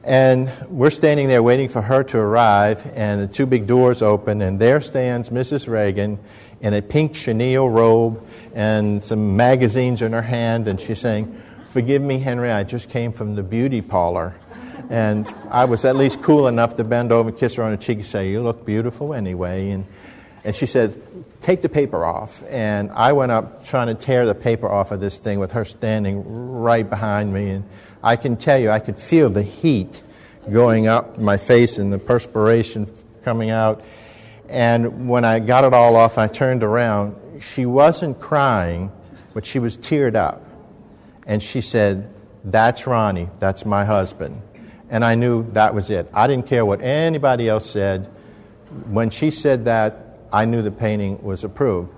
And 0.03 0.51
we're 0.69 0.91
standing 0.91 1.29
there 1.29 1.43
waiting 1.43 1.69
for 1.69 1.83
her 1.83 2.03
to 2.05 2.19
arrive, 2.19 2.91
and 2.95 3.21
the 3.21 3.27
two 3.27 3.45
big 3.45 3.67
doors 3.67 4.01
open, 4.01 4.41
and 4.41 4.59
there 4.59 4.81
stands 4.81 5.29
Mrs. 5.29 5.69
Reagan 5.69 6.19
in 6.63 6.73
a 6.73 6.81
pink 6.81 7.15
chenille 7.15 7.69
robe 7.69 8.27
and 8.55 9.05
some 9.05 9.37
magazines 9.37 10.01
in 10.01 10.13
her 10.13 10.23
hand, 10.23 10.69
and 10.69 10.81
she's 10.81 11.01
saying, 11.01 11.39
Forgive 11.69 12.03
me, 12.03 12.19
Henry, 12.19 12.51
I 12.51 12.65
just 12.65 12.89
came 12.89 13.13
from 13.13 13.35
the 13.35 13.43
beauty 13.43 13.81
parlor. 13.83 14.35
And 14.89 15.33
I 15.51 15.67
was 15.67 15.85
at 15.85 15.95
least 15.95 16.21
cool 16.23 16.49
enough 16.49 16.77
to 16.77 16.85
bend 16.85 17.13
over 17.13 17.29
and 17.29 17.39
kiss 17.39 17.55
her 17.57 17.63
on 17.63 17.71
the 17.71 17.77
cheek 17.77 17.99
and 17.99 18.07
say, 18.07 18.31
You 18.31 18.43
look 18.43 18.65
beautiful 18.65 19.15
anyway. 19.15 19.71
And, 19.71 19.87
and 20.45 20.55
she 20.55 20.67
said, 20.67 21.01
Take 21.41 21.63
the 21.63 21.69
paper 21.69 22.05
off. 22.05 22.43
And 22.51 22.91
I 22.91 23.13
went 23.13 23.33
up 23.33 23.65
trying 23.65 23.87
to 23.87 23.95
tear 23.95 24.27
the 24.27 24.35
paper 24.35 24.69
off 24.69 24.91
of 24.91 25.01
this 25.01 25.17
thing 25.17 25.39
with 25.39 25.53
her 25.53 25.65
standing 25.65 26.23
right 26.61 26.89
behind 26.89 27.33
me. 27.33 27.51
And 27.51 27.65
I 28.03 28.17
can 28.17 28.37
tell 28.37 28.59
you, 28.59 28.71
I 28.71 28.79
could 28.79 28.99
feel 28.99 29.31
the 29.31 29.43
heat 29.43 30.03
going 30.51 30.87
up 30.87 31.19
my 31.19 31.39
face 31.39 31.79
and 31.79 31.93
the 31.93 31.99
perspiration 31.99 32.93
coming 33.23 33.51
out. 33.51 33.83
And 34.51 35.09
when 35.09 35.25
I 35.25 35.39
got 35.39 35.65
it 35.65 35.73
all 35.73 35.97
off, 35.97 36.19
I 36.19 36.27
turned 36.27 36.63
around. 36.63 37.17
She 37.43 37.65
wasn't 37.65 38.21
crying, 38.21 38.93
but 39.33 39.47
she 39.47 39.59
was 39.59 39.79
teared 39.79 40.17
up. 40.17 40.45
And 41.27 41.43
she 41.43 41.61
said, 41.63 42.13
That's 42.45 42.87
Ronnie. 42.87 43.31
That's 43.39 43.65
my 43.65 43.85
husband. 43.85 44.43
And 44.91 45.05
I 45.05 45.15
knew 45.15 45.51
that 45.53 45.75
was 45.75 45.89
it. 45.89 46.11
I 46.13 46.27
didn't 46.27 46.47
care 46.47 46.67
what 46.67 46.83
anybody 46.83 47.49
else 47.49 47.71
said. 47.71 48.07
When 48.87 49.09
she 49.09 49.31
said 49.31 49.65
that, 49.67 50.10
I 50.33 50.45
knew 50.45 50.63
the 50.63 50.71
painting 50.71 51.23
was 51.23 51.45
approved. 51.45 51.93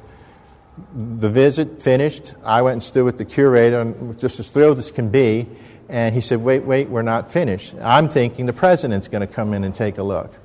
The 0.95 1.29
visit 1.29 1.83
finished. 1.83 2.35
I 2.45 2.63
went 2.63 2.75
and 2.75 2.83
stood 2.83 3.05
with 3.05 3.19
the 3.19 3.25
curator 3.25 3.81
and 3.81 4.19
just 4.19 4.41
as 4.41 4.49
thrilled 4.49 4.79
as 4.79 4.91
can 4.91 5.11
be. 5.11 5.47
And 5.89 6.15
he 6.15 6.21
said, 6.21 6.41
Wait, 6.41 6.65
wait, 6.65 6.89
we're 6.89 7.03
not 7.03 7.31
finished. 7.31 7.75
I'm 7.81 8.09
thinking 8.09 8.47
the 8.47 8.53
president's 8.53 9.09
going 9.09 9.21
to 9.21 9.33
come 9.33 9.53
in 9.53 9.65
and 9.65 9.75
take 9.75 9.99
a 9.99 10.03
look. 10.03 10.39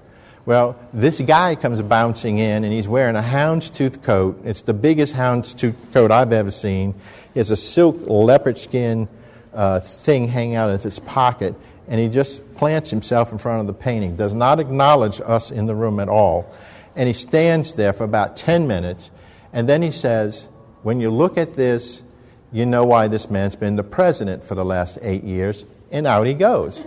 Well, 0.46 0.79
this 0.94 1.20
guy 1.20 1.56
comes 1.56 1.82
bouncing 1.82 2.38
in 2.38 2.63
and 2.63 2.72
he's 2.72 2.88
wearing 2.88 3.17
a 3.17 3.22
houndstooth 3.22 4.01
coat. 4.01 4.39
It's 4.46 4.62
the 4.62 4.74
biggest 4.74 5.13
houndstooth 5.13 5.75
coat 5.91 6.10
I've 6.10 6.32
ever 6.32 6.51
seen. 6.51 6.96
He 7.34 7.39
has 7.41 7.51
a 7.51 7.58
silk 7.58 7.98
leopard 8.08 8.58
skin 8.58 9.10
uh, 9.53 9.82
thing 9.82 10.29
hanging 10.29 10.56
out 10.56 10.70
of 10.70 10.82
his 10.84 11.00
pocket, 11.00 11.53
and 11.89 12.00
he 12.00 12.08
just 12.08 12.56
plants 12.56 12.89
himself 12.89 13.34
in 13.34 13.39
front 13.39 13.60
of 13.60 13.67
the 13.67 13.74
painting, 13.74 14.15
does 14.15 14.34
not 14.34 14.62
acknowledge 14.62 15.20
us 15.20 15.51
in 15.51 15.65
the 15.65 15.75
room 15.75 16.00
at 16.00 16.08
all. 16.08 16.50
And 16.97 17.07
he 17.07 17.13
stands 17.13 17.73
there 17.73 17.93
for 17.93 18.03
about 18.03 18.35
10 18.35 18.67
minutes, 18.67 19.11
and 19.53 19.69
then 19.69 19.81
he 19.81 19.91
says, 19.91 20.49
When 20.83 20.99
you 20.99 21.09
look 21.09 21.37
at 21.37 21.53
this, 21.53 22.03
you 22.51 22.65
know 22.65 22.83
why 22.83 23.07
this 23.07 23.29
man's 23.29 23.55
been 23.55 23.77
the 23.77 23.83
president 23.83 24.43
for 24.43 24.55
the 24.55 24.65
last 24.65 24.97
eight 25.01 25.23
years, 25.23 25.65
and 25.91 26.05
out 26.05 26.27
he 26.27 26.33
goes. 26.33 26.83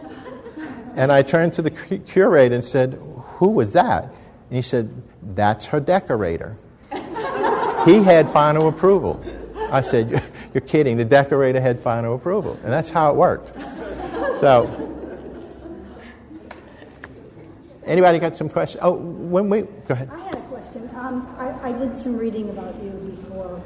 And 0.96 1.10
I 1.12 1.22
turned 1.22 1.52
to 1.54 1.62
the 1.62 1.70
curator 1.70 2.54
and 2.54 2.64
said, 2.64 2.98
who 3.40 3.48
was 3.48 3.72
that? 3.72 4.04
And 4.04 4.56
he 4.56 4.60
said, 4.60 4.90
That's 5.22 5.66
her 5.66 5.80
decorator. 5.80 6.56
he 7.86 8.02
had 8.02 8.28
final 8.28 8.68
approval. 8.68 9.24
I 9.72 9.80
said, 9.80 10.10
You're 10.54 10.60
kidding. 10.60 10.98
The 10.98 11.06
decorator 11.06 11.58
had 11.58 11.80
final 11.80 12.14
approval. 12.14 12.60
And 12.62 12.70
that's 12.70 12.90
how 12.90 13.10
it 13.10 13.16
worked. 13.16 13.54
So, 14.40 14.89
anybody 17.90 18.18
got 18.18 18.36
some 18.36 18.48
questions? 18.48 18.82
Oh, 18.82 18.94
when 18.94 19.50
we, 19.50 19.62
go 19.62 19.94
ahead. 19.94 20.08
I 20.10 20.18
had 20.20 20.34
a 20.34 20.42
question. 20.42 20.88
Um, 20.96 21.26
I, 21.38 21.68
I, 21.68 21.72
did 21.72 21.96
some 21.96 22.16
reading 22.16 22.48
about 22.50 22.74
you 22.82 22.90
before 22.90 23.60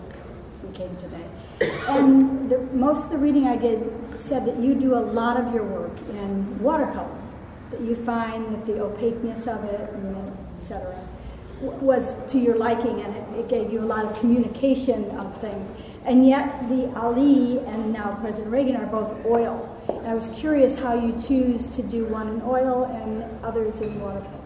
we 0.62 0.76
came 0.76 0.97
today. 0.97 1.71
And 1.88 2.50
the, 2.50 2.59
most 2.73 3.04
of 3.04 3.11
the 3.11 3.19
reading 3.19 3.47
I 3.47 3.57
did 3.57 3.90
said 4.19 4.47
that 4.47 4.59
you 4.59 4.75
do 4.75 4.95
a 4.97 5.00
lot 5.00 5.37
of 5.37 5.54
your 5.54 5.64
work 5.64 5.97
in 6.11 6.59
watercolor 6.61 7.21
that 7.71 7.81
you 7.81 7.97
find 7.97 8.52
that 8.52 8.66
the 8.66 8.81
opaqueness 8.81 9.47
of 9.47 9.64
it, 9.64 9.90
and 9.90 10.33
et 10.71 10.83
was 11.61 12.14
to 12.28 12.38
your 12.38 12.57
liking 12.57 13.00
and 13.00 13.14
it, 13.16 13.40
it, 13.40 13.49
gave 13.49 13.73
you 13.73 13.81
a 13.81 13.87
lot 13.87 14.04
of 14.04 14.19
communication 14.21 15.11
of 15.12 15.40
things. 15.40 15.71
And 16.04 16.26
yet, 16.26 16.69
the 16.69 16.93
Ali 16.95 17.59
and 17.61 17.93
now 17.93 18.19
President 18.21 18.52
Reagan 18.52 18.76
are 18.76 18.87
both 18.87 19.25
oil. 19.25 19.71
And 19.88 20.07
I 20.07 20.14
was 20.14 20.29
curious 20.29 20.76
how 20.76 20.95
you 20.95 21.12
choose 21.12 21.67
to 21.69 21.83
do 21.83 22.05
one 22.07 22.29
in 22.29 22.43
oil 22.43 22.85
and 22.85 23.25
others 23.45 23.81
in 23.81 24.00
watercolor. 24.00 24.45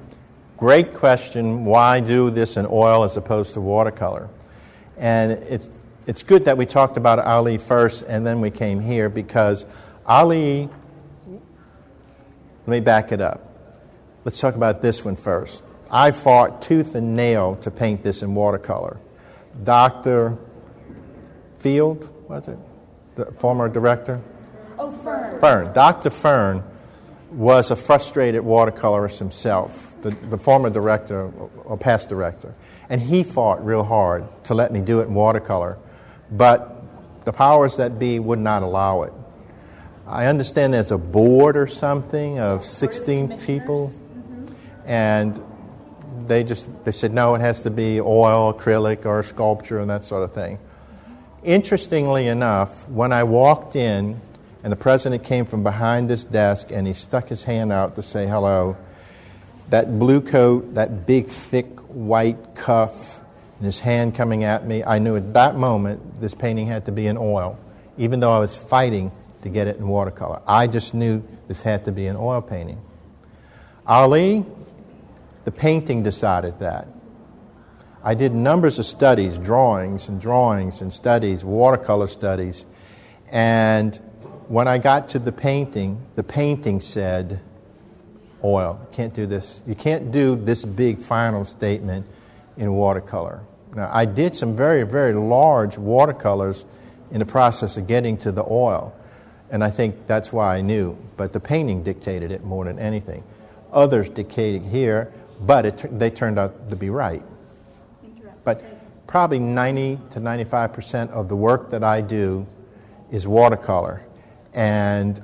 Great 0.56 0.94
question. 0.94 1.64
Why 1.64 2.00
do 2.00 2.30
this 2.30 2.56
in 2.56 2.66
oil 2.68 3.04
as 3.04 3.16
opposed 3.16 3.54
to 3.54 3.60
watercolor? 3.60 4.28
And 4.96 5.32
it's, 5.32 5.70
it's 6.06 6.22
good 6.22 6.44
that 6.46 6.56
we 6.56 6.66
talked 6.66 6.96
about 6.96 7.20
Ali 7.20 7.58
first 7.58 8.02
and 8.02 8.26
then 8.26 8.40
we 8.40 8.50
came 8.50 8.80
here 8.80 9.08
because 9.08 9.64
Ali 10.06 10.68
let 12.68 12.72
me 12.72 12.80
back 12.80 13.12
it 13.12 13.20
up. 13.20 13.48
Let's 14.24 14.40
talk 14.40 14.54
about 14.54 14.82
this 14.82 15.02
one 15.02 15.16
first. 15.16 15.62
I 15.90 16.10
fought 16.10 16.60
tooth 16.60 16.94
and 16.94 17.16
nail 17.16 17.56
to 17.56 17.70
paint 17.70 18.02
this 18.02 18.22
in 18.22 18.34
watercolor. 18.34 18.98
Dr. 19.64 20.36
Field, 21.60 22.12
was 22.28 22.46
it? 22.46 22.58
The 23.14 23.32
former 23.32 23.70
director? 23.70 24.20
Oh, 24.78 24.92
Fern. 24.92 25.17
Fern. 25.40 25.72
Dr. 25.72 26.10
Fern 26.10 26.62
was 27.30 27.70
a 27.70 27.76
frustrated 27.76 28.42
watercolorist 28.42 29.18
himself, 29.18 29.94
the, 30.02 30.10
the 30.10 30.38
former 30.38 30.70
director 30.70 31.30
or 31.64 31.76
past 31.76 32.08
director. 32.08 32.54
And 32.88 33.00
he 33.00 33.22
fought 33.22 33.64
real 33.64 33.84
hard 33.84 34.26
to 34.44 34.54
let 34.54 34.72
me 34.72 34.80
do 34.80 35.00
it 35.00 35.08
in 35.08 35.14
watercolor, 35.14 35.78
but 36.30 37.24
the 37.24 37.32
powers 37.32 37.76
that 37.76 37.98
be 37.98 38.18
would 38.18 38.38
not 38.38 38.62
allow 38.62 39.02
it. 39.02 39.12
I 40.06 40.26
understand 40.26 40.72
there's 40.72 40.90
a 40.90 40.96
board 40.96 41.56
or 41.56 41.66
something 41.66 42.38
of 42.38 42.64
16 42.64 43.38
people, 43.40 43.88
mm-hmm. 43.88 44.54
and 44.86 45.38
they 46.26 46.44
just 46.44 46.66
they 46.86 46.92
said 46.92 47.12
no, 47.12 47.34
it 47.34 47.42
has 47.42 47.60
to 47.62 47.70
be 47.70 48.00
oil, 48.00 48.54
acrylic, 48.54 49.04
or 49.04 49.22
sculpture, 49.22 49.80
and 49.80 49.90
that 49.90 50.06
sort 50.06 50.22
of 50.22 50.32
thing. 50.32 50.58
Interestingly 51.42 52.26
enough, 52.26 52.88
when 52.88 53.12
I 53.12 53.24
walked 53.24 53.76
in, 53.76 54.18
and 54.62 54.72
the 54.72 54.76
president 54.76 55.24
came 55.24 55.44
from 55.44 55.62
behind 55.62 56.10
his 56.10 56.24
desk, 56.24 56.68
and 56.70 56.86
he 56.86 56.92
stuck 56.92 57.28
his 57.28 57.44
hand 57.44 57.72
out 57.72 57.94
to 57.96 58.02
say 58.02 58.26
hello. 58.26 58.76
That 59.70 59.98
blue 59.98 60.20
coat, 60.20 60.74
that 60.74 61.06
big, 61.06 61.26
thick 61.26 61.78
white 61.88 62.54
cuff, 62.54 63.20
and 63.58 63.66
his 63.66 63.80
hand 63.80 64.14
coming 64.14 64.44
at 64.44 64.66
me, 64.66 64.82
I 64.84 64.98
knew 64.98 65.16
at 65.16 65.34
that 65.34 65.56
moment 65.56 66.20
this 66.20 66.34
painting 66.34 66.66
had 66.66 66.86
to 66.86 66.92
be 66.92 67.06
in 67.06 67.16
oil, 67.16 67.58
even 67.96 68.20
though 68.20 68.32
I 68.32 68.38
was 68.38 68.56
fighting 68.56 69.12
to 69.42 69.48
get 69.48 69.66
it 69.66 69.76
in 69.76 69.86
watercolor. 69.86 70.40
I 70.46 70.66
just 70.66 70.94
knew 70.94 71.22
this 71.46 71.62
had 71.62 71.84
to 71.84 71.92
be 71.92 72.06
an 72.06 72.16
oil 72.18 72.40
painting. 72.40 72.80
Ali, 73.86 74.44
the 75.44 75.52
painting 75.52 76.02
decided 76.02 76.58
that. 76.58 76.88
I 78.02 78.14
did 78.14 78.34
numbers 78.34 78.78
of 78.78 78.86
studies, 78.86 79.38
drawings 79.38 80.08
and 80.08 80.20
drawings 80.20 80.80
and 80.80 80.92
studies, 80.92 81.44
watercolor 81.44 82.06
studies, 82.06 82.64
and 83.30 83.98
when 84.48 84.66
I 84.66 84.78
got 84.78 85.10
to 85.10 85.18
the 85.18 85.32
painting, 85.32 86.00
the 86.16 86.22
painting 86.22 86.80
said, 86.80 87.40
oil. 88.42 88.78
You 88.80 88.88
can't 88.92 89.14
do 89.14 89.26
this. 89.26 89.62
You 89.66 89.74
can't 89.74 90.10
do 90.10 90.36
this 90.36 90.64
big 90.64 91.00
final 91.00 91.44
statement 91.44 92.06
in 92.56 92.72
watercolor. 92.72 93.42
Now, 93.74 93.90
I 93.92 94.06
did 94.06 94.34
some 94.34 94.56
very, 94.56 94.84
very 94.84 95.12
large 95.14 95.76
watercolors 95.76 96.64
in 97.10 97.18
the 97.18 97.26
process 97.26 97.76
of 97.76 97.86
getting 97.86 98.16
to 98.18 98.32
the 98.32 98.44
oil. 98.44 98.94
And 99.50 99.62
I 99.62 99.70
think 99.70 100.06
that's 100.06 100.32
why 100.32 100.56
I 100.56 100.60
knew. 100.60 100.96
But 101.16 101.32
the 101.32 101.40
painting 101.40 101.82
dictated 101.82 102.30
it 102.30 102.44
more 102.44 102.64
than 102.64 102.78
anything. 102.78 103.22
Others 103.72 104.10
dictated 104.10 104.64
here, 104.64 105.12
but 105.40 105.66
it, 105.66 105.98
they 105.98 106.10
turned 106.10 106.38
out 106.38 106.70
to 106.70 106.76
be 106.76 106.90
right. 106.90 107.22
But 108.44 108.64
probably 109.06 109.38
90 109.38 109.98
to 110.10 110.20
95% 110.20 111.10
of 111.10 111.28
the 111.28 111.36
work 111.36 111.70
that 111.70 111.84
I 111.84 112.00
do 112.00 112.46
is 113.10 113.26
watercolor. 113.26 114.02
And 114.58 115.22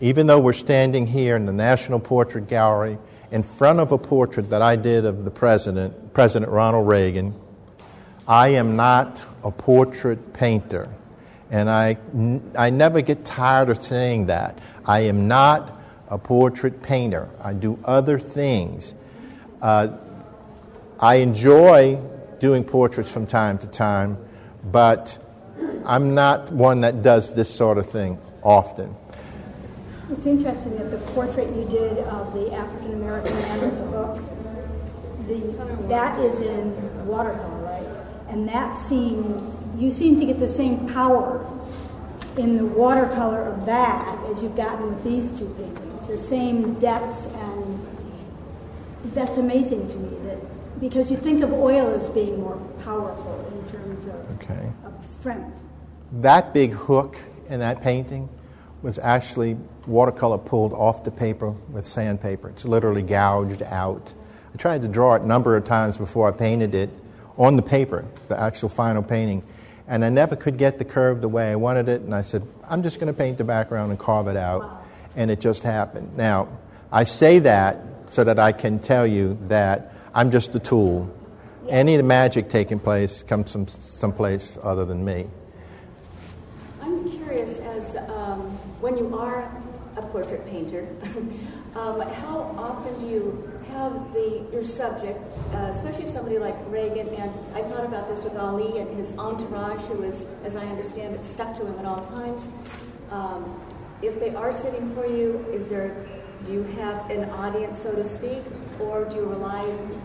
even 0.00 0.28
though 0.28 0.38
we're 0.38 0.52
standing 0.52 1.08
here 1.08 1.34
in 1.34 1.44
the 1.44 1.52
National 1.52 1.98
Portrait 1.98 2.46
Gallery 2.46 2.98
in 3.32 3.42
front 3.42 3.80
of 3.80 3.90
a 3.90 3.98
portrait 3.98 4.48
that 4.50 4.62
I 4.62 4.76
did 4.76 5.04
of 5.04 5.24
the 5.24 5.30
president, 5.32 6.14
President 6.14 6.52
Ronald 6.52 6.86
Reagan, 6.86 7.34
I 8.28 8.50
am 8.50 8.76
not 8.76 9.20
a 9.42 9.50
portrait 9.50 10.32
painter. 10.32 10.88
And 11.50 11.68
I, 11.68 11.96
I 12.56 12.70
never 12.70 13.00
get 13.00 13.24
tired 13.24 13.70
of 13.70 13.82
saying 13.82 14.26
that. 14.26 14.56
I 14.84 15.00
am 15.00 15.26
not 15.26 15.72
a 16.08 16.16
portrait 16.16 16.80
painter, 16.80 17.28
I 17.42 17.54
do 17.54 17.80
other 17.84 18.20
things. 18.20 18.94
Uh, 19.60 19.96
I 21.00 21.16
enjoy 21.16 22.00
doing 22.38 22.62
portraits 22.62 23.10
from 23.10 23.26
time 23.26 23.58
to 23.58 23.66
time, 23.66 24.16
but 24.62 25.18
I'm 25.84 26.14
not 26.14 26.52
one 26.52 26.82
that 26.82 27.02
does 27.02 27.34
this 27.34 27.52
sort 27.52 27.78
of 27.78 27.90
thing 27.90 28.20
often. 28.46 28.94
It's 30.10 30.24
interesting 30.24 30.78
that 30.78 30.92
the 30.92 30.98
portrait 31.12 31.48
you 31.56 31.64
did 31.64 31.98
of 31.98 32.32
the 32.32 32.54
African 32.54 32.92
American 32.92 33.34
man 33.34 33.60
with 33.60 33.78
the 33.80 33.86
book, 33.86 34.22
the, 35.26 35.88
that 35.88 36.18
is 36.20 36.40
in 36.40 37.06
watercolor, 37.06 37.58
right? 37.64 37.84
And 38.28 38.48
that 38.48 38.76
seems, 38.76 39.60
you 39.76 39.90
seem 39.90 40.18
to 40.20 40.24
get 40.24 40.38
the 40.38 40.48
same 40.48 40.86
power 40.86 41.44
in 42.36 42.56
the 42.56 42.66
watercolor 42.66 43.42
of 43.42 43.66
that 43.66 44.16
as 44.30 44.42
you've 44.44 44.56
gotten 44.56 44.94
with 44.94 45.02
these 45.02 45.30
two 45.36 45.48
paintings. 45.58 46.06
the 46.06 46.16
same 46.16 46.74
depth, 46.74 47.34
and 47.34 47.86
that's 49.12 49.38
amazing 49.38 49.88
to 49.88 49.96
me. 49.96 50.16
That 50.28 50.38
because 50.78 51.10
you 51.10 51.16
think 51.16 51.42
of 51.42 51.52
oil 51.52 51.88
as 51.88 52.10
being 52.10 52.40
more 52.40 52.56
powerful 52.84 53.44
in 53.56 53.72
terms 53.72 54.06
of, 54.06 54.14
Okay. 54.40 54.70
of 54.84 55.04
strength. 55.04 55.56
That 56.12 56.54
big 56.54 56.74
hook 56.74 57.16
in 57.48 57.58
that 57.60 57.82
painting 57.82 58.28
was 58.82 58.98
actually 58.98 59.56
watercolor 59.86 60.38
pulled 60.38 60.72
off 60.72 61.04
the 61.04 61.10
paper 61.10 61.50
with 61.70 61.86
sandpaper. 61.86 62.48
It's 62.50 62.64
literally 62.64 63.02
gouged 63.02 63.62
out. 63.62 64.12
I 64.54 64.56
tried 64.56 64.82
to 64.82 64.88
draw 64.88 65.14
it 65.14 65.22
a 65.22 65.26
number 65.26 65.56
of 65.56 65.64
times 65.64 65.98
before 65.98 66.28
I 66.28 66.32
painted 66.32 66.74
it 66.74 66.90
on 67.36 67.56
the 67.56 67.62
paper, 67.62 68.04
the 68.28 68.40
actual 68.40 68.68
final 68.68 69.02
painting, 69.02 69.42
and 69.88 70.04
I 70.04 70.08
never 70.08 70.36
could 70.36 70.56
get 70.56 70.78
the 70.78 70.84
curve 70.84 71.20
the 71.20 71.28
way 71.28 71.50
I 71.50 71.56
wanted 71.56 71.88
it. 71.88 72.00
And 72.00 72.14
I 72.14 72.22
said, 72.22 72.42
I'm 72.68 72.82
just 72.82 72.98
going 72.98 73.12
to 73.12 73.16
paint 73.16 73.38
the 73.38 73.44
background 73.44 73.90
and 73.90 74.00
carve 74.00 74.26
it 74.28 74.36
out. 74.36 74.84
And 75.14 75.30
it 75.30 75.40
just 75.40 75.62
happened. 75.62 76.16
Now, 76.16 76.48
I 76.90 77.04
say 77.04 77.38
that 77.40 77.78
so 78.08 78.24
that 78.24 78.38
I 78.38 78.52
can 78.52 78.78
tell 78.78 79.06
you 79.06 79.38
that 79.48 79.92
I'm 80.14 80.30
just 80.30 80.54
a 80.54 80.58
tool. 80.58 81.14
Any 81.68 81.94
of 81.94 81.98
the 81.98 82.04
magic 82.04 82.48
taking 82.48 82.78
place 82.78 83.22
comes 83.22 83.52
from 83.52 83.66
someplace 83.68 84.58
other 84.62 84.84
than 84.84 85.04
me. 85.04 85.26
Curious, 87.26 87.58
as 87.58 87.96
um, 87.96 88.42
when 88.78 88.96
you 88.96 89.12
are 89.18 89.50
a 89.96 90.02
portrait 90.02 90.46
painter, 90.46 90.86
um, 91.74 92.00
how 92.00 92.54
often 92.56 93.00
do 93.00 93.08
you 93.08 93.52
have 93.72 94.12
the 94.12 94.46
your 94.52 94.62
subjects, 94.62 95.40
uh, 95.52 95.66
especially 95.68 96.04
somebody 96.04 96.38
like 96.38 96.54
Reagan, 96.68 97.08
and 97.08 97.32
I 97.52 97.62
thought 97.62 97.84
about 97.84 98.08
this 98.08 98.22
with 98.22 98.36
Ali 98.36 98.78
and 98.78 98.96
his 98.96 99.18
entourage, 99.18 99.80
who 99.86 100.04
is, 100.04 100.24
as 100.44 100.54
I 100.54 100.64
understand 100.66 101.16
it, 101.16 101.24
stuck 101.24 101.56
to 101.56 101.66
him 101.66 101.76
at 101.80 101.84
all 101.84 102.04
times. 102.04 102.48
Um, 103.10 103.60
if 104.02 104.20
they 104.20 104.32
are 104.36 104.52
sitting 104.52 104.94
for 104.94 105.04
you, 105.04 105.44
is 105.52 105.66
there 105.66 105.96
do 106.46 106.52
you 106.52 106.62
have 106.78 107.10
an 107.10 107.28
audience, 107.30 107.82
so 107.82 107.92
to 107.92 108.04
speak, 108.04 108.44
or 108.78 109.04
do 109.04 109.16
you 109.16 109.24
rely 109.24 109.62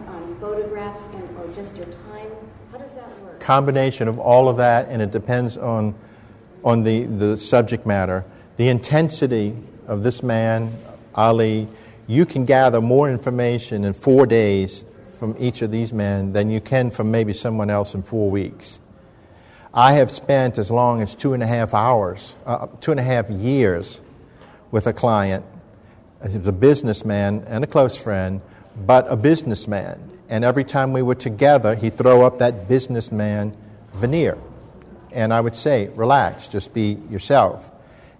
on 0.08 0.38
photographs 0.40 1.04
and 1.14 1.38
or 1.38 1.48
just 1.54 1.78
your 1.78 1.86
time? 1.86 2.32
How 2.72 2.80
does 2.80 2.94
that 2.94 3.08
work? 3.20 3.40
combination 3.40 4.08
of 4.08 4.18
all 4.18 4.50
of 4.50 4.58
that, 4.58 4.88
and 4.88 5.02
it 5.02 5.12
depends 5.12 5.58
on, 5.58 5.94
on 6.64 6.84
the, 6.84 7.04
the 7.04 7.38
subject 7.38 7.86
matter. 7.86 8.26
The 8.58 8.70
intensity 8.70 9.56
of 9.88 10.04
this 10.04 10.24
man, 10.24 10.74
Ali, 11.16 11.68
you 12.08 12.26
can 12.26 12.46
gather 12.46 12.82
more 12.82 13.10
information 13.10 13.84
in 13.84 13.94
four 13.94 14.26
days 14.26 14.86
from 15.18 15.36
each 15.40 15.62
of 15.62 15.72
these 15.72 15.94
men 15.94 16.34
than 16.34 16.50
you 16.50 16.60
can 16.60 16.92
from 16.92 17.12
maybe 17.12 17.34
someone 17.34 17.70
else 17.70 17.94
in 17.94 18.02
four 18.02 18.30
weeks. 18.30 18.80
I 19.74 19.94
have 19.94 20.12
spent 20.12 20.58
as 20.58 20.70
long 20.70 21.02
as 21.02 21.16
two 21.16 21.34
and 21.34 21.42
a 21.42 21.48
half 21.48 21.74
hours, 21.74 22.36
uh, 22.46 22.68
two 22.82 22.92
and 22.92 23.00
a 23.00 23.04
half 23.04 23.30
years 23.30 24.02
with 24.72 24.88
a 24.88 24.94
client. 24.94 25.46
He 26.30 26.38
was 26.38 26.48
a 26.48 26.52
businessman 26.52 27.44
and 27.48 27.64
a 27.64 27.68
close 27.68 27.96
friend, 27.96 28.42
but 28.86 29.06
a 29.10 29.16
businessman. 29.16 30.10
And 30.28 30.44
every 30.44 30.64
time 30.64 30.94
we 30.94 31.02
were 31.02 31.16
together, 31.16 31.76
he'd 31.76 31.98
throw 31.98 32.22
up 32.24 32.40
that 32.40 32.68
businessman 32.68 33.56
veneer. 33.94 34.38
And 35.14 35.34
I 35.34 35.42
would 35.42 35.56
say, 35.56 35.90
relax, 35.96 36.48
just 36.48 36.74
be 36.74 36.98
yourself. 37.10 37.72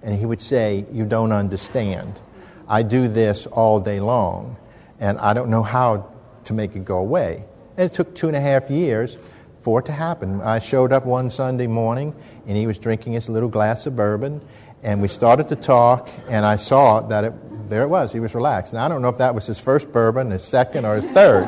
And 0.04 0.18
he 0.18 0.26
would 0.26 0.42
say, 0.42 0.86
You 0.92 1.06
don't 1.06 1.32
understand. 1.32 2.20
I 2.68 2.84
do 2.84 3.08
this 3.08 3.48
all 3.48 3.80
day 3.80 4.00
long, 4.00 4.56
and 5.00 5.18
I 5.20 5.34
don't 5.34 5.50
know 5.50 5.64
how 5.64 6.12
to 6.46 6.54
make 6.54 6.76
it 6.76 6.86
go 6.86 6.98
away. 7.00 7.44
And 7.78 7.92
it 7.92 7.94
took 7.94 8.16
two 8.16 8.28
and 8.28 8.36
a 8.36 8.42
half 8.42 8.70
years 8.70 9.18
for 9.62 9.80
it 9.80 9.86
to 9.86 9.92
happen. 9.92 10.42
I 10.42 10.60
showed 10.60 10.92
up 10.92 11.06
one 11.06 11.30
Sunday 11.30 11.68
morning, 11.68 12.16
and 12.48 12.58
he 12.58 12.68
was 12.68 12.78
drinking 12.78 13.14
his 13.14 13.30
little 13.30 13.50
glass 13.50 13.86
of 13.86 13.96
bourbon, 13.96 14.42
and 14.84 15.02
we 15.02 15.08
started 15.08 15.50
to 15.50 15.56
talk, 15.56 16.10
and 16.30 16.46
I 16.46 16.56
saw 16.56 17.02
that 17.02 17.24
it, 17.26 17.70
there 17.70 17.84
it 17.84 17.90
was. 17.90 18.12
He 18.12 18.20
was 18.20 18.34
relaxed. 18.34 18.74
Now, 18.74 18.86
I 18.86 18.88
don't 18.88 19.02
know 19.02 19.10
if 19.10 19.20
that 19.20 19.36
was 19.36 19.46
his 19.46 19.60
first 19.60 19.92
bourbon, 19.92 20.32
his 20.32 20.44
second, 20.44 20.86
or 20.86 20.96
his 20.96 21.06
third, 21.06 21.46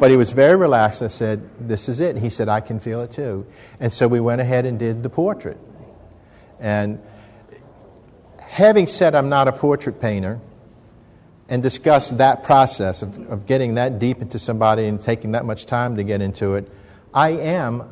but 0.00 0.10
he 0.10 0.16
was 0.16 0.32
very 0.32 0.56
relaxed. 0.56 1.02
I 1.02 1.08
said, 1.08 1.48
This 1.60 1.88
is 1.88 2.00
it. 2.00 2.16
And 2.16 2.24
He 2.24 2.30
said, 2.30 2.48
I 2.48 2.60
can 2.60 2.80
feel 2.80 3.02
it 3.02 3.12
too. 3.12 3.46
And 3.78 3.92
so 3.92 4.08
we 4.08 4.18
went 4.18 4.40
ahead 4.40 4.66
and 4.66 4.78
did 4.78 5.02
the 5.02 5.10
portrait. 5.10 5.58
And 6.58 7.00
having 8.40 8.86
said 8.86 9.14
I'm 9.14 9.28
not 9.28 9.46
a 9.46 9.52
portrait 9.52 10.00
painter, 10.00 10.40
and 11.50 11.64
discussed 11.64 12.18
that 12.18 12.44
process 12.44 13.02
of, 13.02 13.18
of 13.28 13.44
getting 13.44 13.74
that 13.74 13.98
deep 13.98 14.22
into 14.22 14.38
somebody 14.38 14.86
and 14.86 15.00
taking 15.00 15.32
that 15.32 15.44
much 15.44 15.66
time 15.66 15.96
to 15.96 16.04
get 16.04 16.22
into 16.22 16.54
it, 16.54 16.70
I 17.12 17.30
am, 17.30 17.90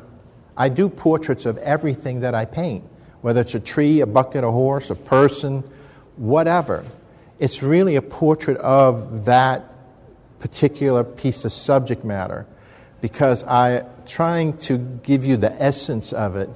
I 0.55 0.69
do 0.69 0.87
portraits 0.87 1.45
of 1.45 1.57
everything 1.57 2.21
that 2.21 2.33
I 2.33 2.45
paint, 2.45 2.85
whether 3.21 3.41
it's 3.41 3.55
a 3.55 3.59
tree, 3.59 3.99
a 3.99 4.07
bucket, 4.07 4.45
a 4.45 4.51
horse, 4.51 4.89
a 4.89 4.95
person, 4.95 5.63
whatever. 6.15 6.85
It's 7.37 7.61
really 7.61 7.97
a 7.97 8.01
portrait 8.01 8.57
of 8.57 9.25
that 9.25 9.69
particular 10.39 11.03
piece 11.03 11.45
of 11.45 11.51
subject 11.51 12.03
matter 12.03 12.45
because 13.01 13.43
I'm 13.47 13.85
trying 14.05 14.57
to 14.57 14.77
give 15.03 15.25
you 15.25 15.37
the 15.37 15.51
essence 15.61 16.11
of 16.11 16.35
it, 16.35 16.49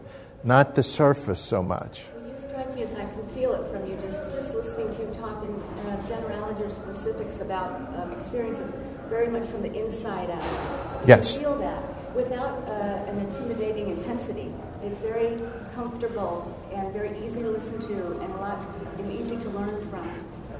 not 0.43 0.75
the 0.75 0.83
surface 0.83 1.39
so 1.39 1.61
much. 1.63 2.05
Well, 2.15 2.29
you 2.29 2.35
strike 2.35 2.75
me 2.75 2.83
as 2.83 2.93
I 2.93 3.05
can 3.05 3.27
feel 3.29 3.53
it 3.53 3.71
from 3.71 3.89
you, 3.89 3.97
just, 4.01 4.21
just 4.33 4.53
listening 4.53 4.87
to 4.89 5.01
you 5.01 5.13
talk 5.13 5.43
in 5.43 5.53
uh, 5.53 6.07
generality 6.07 6.63
or 6.63 6.69
specifics 6.69 7.41
about 7.41 7.81
um, 7.99 8.11
experiences, 8.11 8.73
very 9.07 9.27
much 9.27 9.47
from 9.47 9.61
the 9.61 9.73
inside 9.73 10.29
out. 10.29 11.03
Yes. 11.07 11.35
You 11.35 11.41
feel 11.41 11.57
that 11.59 11.83
without 12.15 12.67
uh, 12.67 13.09
an 13.09 13.19
intimidating 13.19 13.89
intensity. 13.89 14.51
It's 14.83 14.99
very 14.99 15.39
comfortable 15.73 16.55
and 16.73 16.91
very 16.93 17.17
easy 17.25 17.41
to 17.41 17.49
listen 17.49 17.79
to, 17.79 18.19
and 18.21 18.33
a 18.33 18.37
lot 18.37 18.65
and 18.99 19.11
easy 19.11 19.37
to 19.37 19.49
learn 19.49 19.87
from 19.89 20.07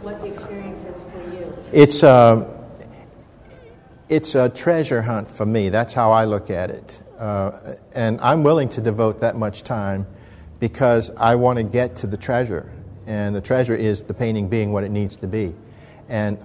what 0.02 0.20
the 0.22 0.28
experience 0.28 0.86
is 0.86 1.02
for 1.04 1.22
you. 1.36 1.56
It's 1.72 2.04
a, 2.04 2.63
it's 4.14 4.36
a 4.36 4.48
treasure 4.48 5.02
hunt 5.02 5.30
for 5.30 5.44
me. 5.44 5.70
That's 5.70 5.92
how 5.92 6.12
I 6.12 6.26
look 6.26 6.52
at 6.52 6.70
it. 6.70 7.02
Uh, 7.18 7.74
and 7.96 8.22
I'm 8.22 8.44
willing 8.44 8.70
to 8.70 8.82
devote 8.82 9.20
that 9.22 9.36
much 9.36 9.64
time 9.64 10.06
because 10.60 11.10
I 11.18 11.34
want 11.34 11.58
to 11.58 11.64
get 11.64 11.96
to 11.98 12.08
the 12.08 12.16
treasure. 12.16 12.72
And 13.08 13.36
the 13.36 13.42
treasure 13.42 13.76
is 13.76 14.04
the 14.04 14.14
painting 14.14 14.48
being 14.48 14.72
what 14.72 14.84
it 14.84 14.92
needs 14.92 15.16
to 15.18 15.28
be. 15.28 15.56
And 16.10 16.40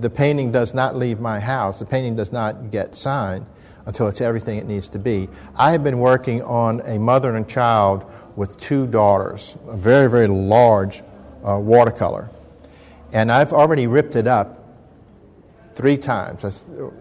the 0.00 0.10
painting 0.10 0.50
does 0.50 0.74
not 0.74 0.96
leave 0.96 1.20
my 1.20 1.38
house, 1.38 1.78
the 1.78 1.86
painting 1.86 2.16
does 2.16 2.32
not 2.32 2.72
get 2.72 2.96
signed 2.96 3.46
until 3.86 4.08
it's 4.08 4.20
everything 4.20 4.58
it 4.58 4.66
needs 4.66 4.88
to 4.88 4.98
be. 4.98 5.28
I 5.56 5.70
have 5.70 5.84
been 5.84 6.00
working 6.00 6.42
on 6.42 6.80
a 6.80 6.98
mother 6.98 7.36
and 7.36 7.48
child 7.48 8.10
with 8.34 8.58
two 8.58 8.88
daughters, 8.88 9.56
a 9.68 9.76
very, 9.76 10.10
very 10.10 10.26
large 10.26 11.02
uh, 11.44 11.58
watercolor. 11.58 12.28
And 13.12 13.30
I've 13.30 13.52
already 13.52 13.86
ripped 13.86 14.16
it 14.16 14.26
up 14.26 14.67
three 15.78 15.96
times. 15.96 16.44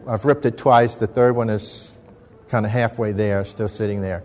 I've 0.08 0.24
ripped 0.24 0.46
it 0.46 0.56
twice. 0.56 0.94
The 0.94 1.08
third 1.08 1.36
one 1.36 1.50
is 1.50 2.00
kind 2.48 2.64
of 2.64 2.72
halfway 2.72 3.12
there, 3.12 3.44
still 3.44 3.68
sitting 3.68 4.02
there. 4.02 4.24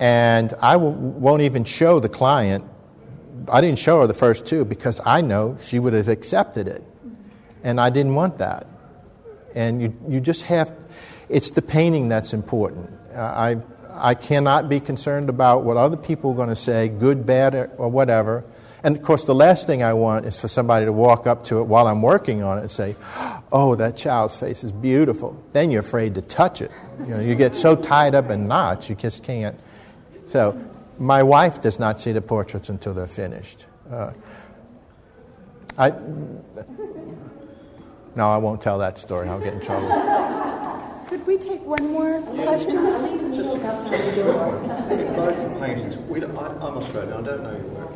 And 0.00 0.54
I 0.62 0.72
w- 0.72 0.96
won't 0.96 1.42
even 1.42 1.64
show 1.64 2.00
the 2.00 2.08
client. 2.08 2.64
I 3.46 3.60
didn't 3.60 3.78
show 3.78 4.00
her 4.00 4.06
the 4.06 4.14
first 4.14 4.46
two 4.46 4.64
because 4.64 5.02
I 5.04 5.20
know 5.20 5.58
she 5.60 5.78
would 5.78 5.92
have 5.92 6.08
accepted 6.08 6.66
it. 6.66 6.82
And 7.62 7.78
I 7.78 7.90
didn't 7.90 8.14
want 8.14 8.38
that. 8.38 8.66
And 9.54 9.82
you, 9.82 9.94
you 10.08 10.20
just 10.22 10.44
have, 10.44 10.72
it's 11.28 11.50
the 11.50 11.60
painting 11.60 12.08
that's 12.08 12.32
important. 12.32 12.90
Uh, 13.14 13.20
I, 13.20 13.56
I 13.92 14.14
cannot 14.14 14.70
be 14.70 14.80
concerned 14.80 15.28
about 15.28 15.62
what 15.64 15.76
other 15.76 15.98
people 15.98 16.30
are 16.30 16.36
going 16.36 16.48
to 16.48 16.56
say, 16.56 16.88
good, 16.88 17.26
bad, 17.26 17.54
or, 17.54 17.66
or 17.76 17.88
whatever. 17.90 18.44
And 18.84 18.96
of 18.96 19.02
course, 19.02 19.24
the 19.24 19.34
last 19.34 19.66
thing 19.66 19.82
I 19.82 19.92
want 19.92 20.26
is 20.26 20.38
for 20.38 20.48
somebody 20.48 20.86
to 20.86 20.92
walk 20.92 21.26
up 21.26 21.44
to 21.46 21.58
it 21.58 21.64
while 21.64 21.86
I'm 21.86 22.02
working 22.02 22.42
on 22.42 22.58
it 22.58 22.62
and 22.62 22.70
say, 22.70 22.94
Oh, 23.50 23.74
that 23.76 23.96
child's 23.96 24.36
face 24.36 24.62
is 24.62 24.72
beautiful. 24.72 25.42
Then 25.52 25.70
you're 25.70 25.80
afraid 25.80 26.14
to 26.14 26.22
touch 26.22 26.62
it. 26.62 26.70
You 27.00 27.14
know, 27.14 27.20
you 27.20 27.34
get 27.34 27.56
so 27.56 27.74
tied 27.74 28.14
up 28.14 28.30
in 28.30 28.46
knots, 28.46 28.88
you 28.88 28.94
just 28.94 29.24
can't. 29.24 29.58
So, 30.26 30.60
my 30.98 31.22
wife 31.22 31.62
does 31.62 31.78
not 31.78 32.00
see 32.00 32.12
the 32.12 32.20
portraits 32.20 32.68
until 32.68 32.92
they're 32.92 33.06
finished. 33.06 33.66
Uh, 33.90 34.12
I, 35.78 35.90
no, 38.16 38.28
I 38.28 38.36
won't 38.38 38.60
tell 38.60 38.78
that 38.78 38.98
story. 38.98 39.28
I'll 39.28 39.38
get 39.38 39.54
in 39.54 39.60
trouble. 39.60 39.88
Could 41.08 41.24
we 41.26 41.38
take 41.38 41.64
one 41.64 41.92
more 41.92 42.20
question? 42.20 42.84
both 45.14 45.42
the 45.42 45.60
paintings, 45.60 45.96
we 45.96 46.20
don't, 46.20 46.36
I, 46.36 46.46
I'm 46.48 46.76
Australian, 46.76 47.12
I 47.14 47.22
don't 47.22 47.42
know 47.42 47.52
your 47.52 47.66
work. 47.68 47.87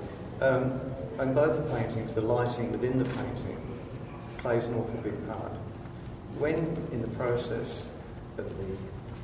Um, 0.42 0.80
and 1.18 1.34
both 1.34 1.56
the 1.62 1.76
paintings, 1.78 2.14
the 2.14 2.20
lighting 2.20 2.72
within 2.72 2.98
the 2.98 3.04
painting 3.04 3.58
plays 4.38 4.64
an 4.64 4.74
awful 4.74 4.98
big 5.00 5.28
part. 5.28 5.52
When 6.38 6.56
in 6.90 7.00
the 7.00 7.08
process 7.08 7.82
of 8.38 8.48
the 8.58 8.76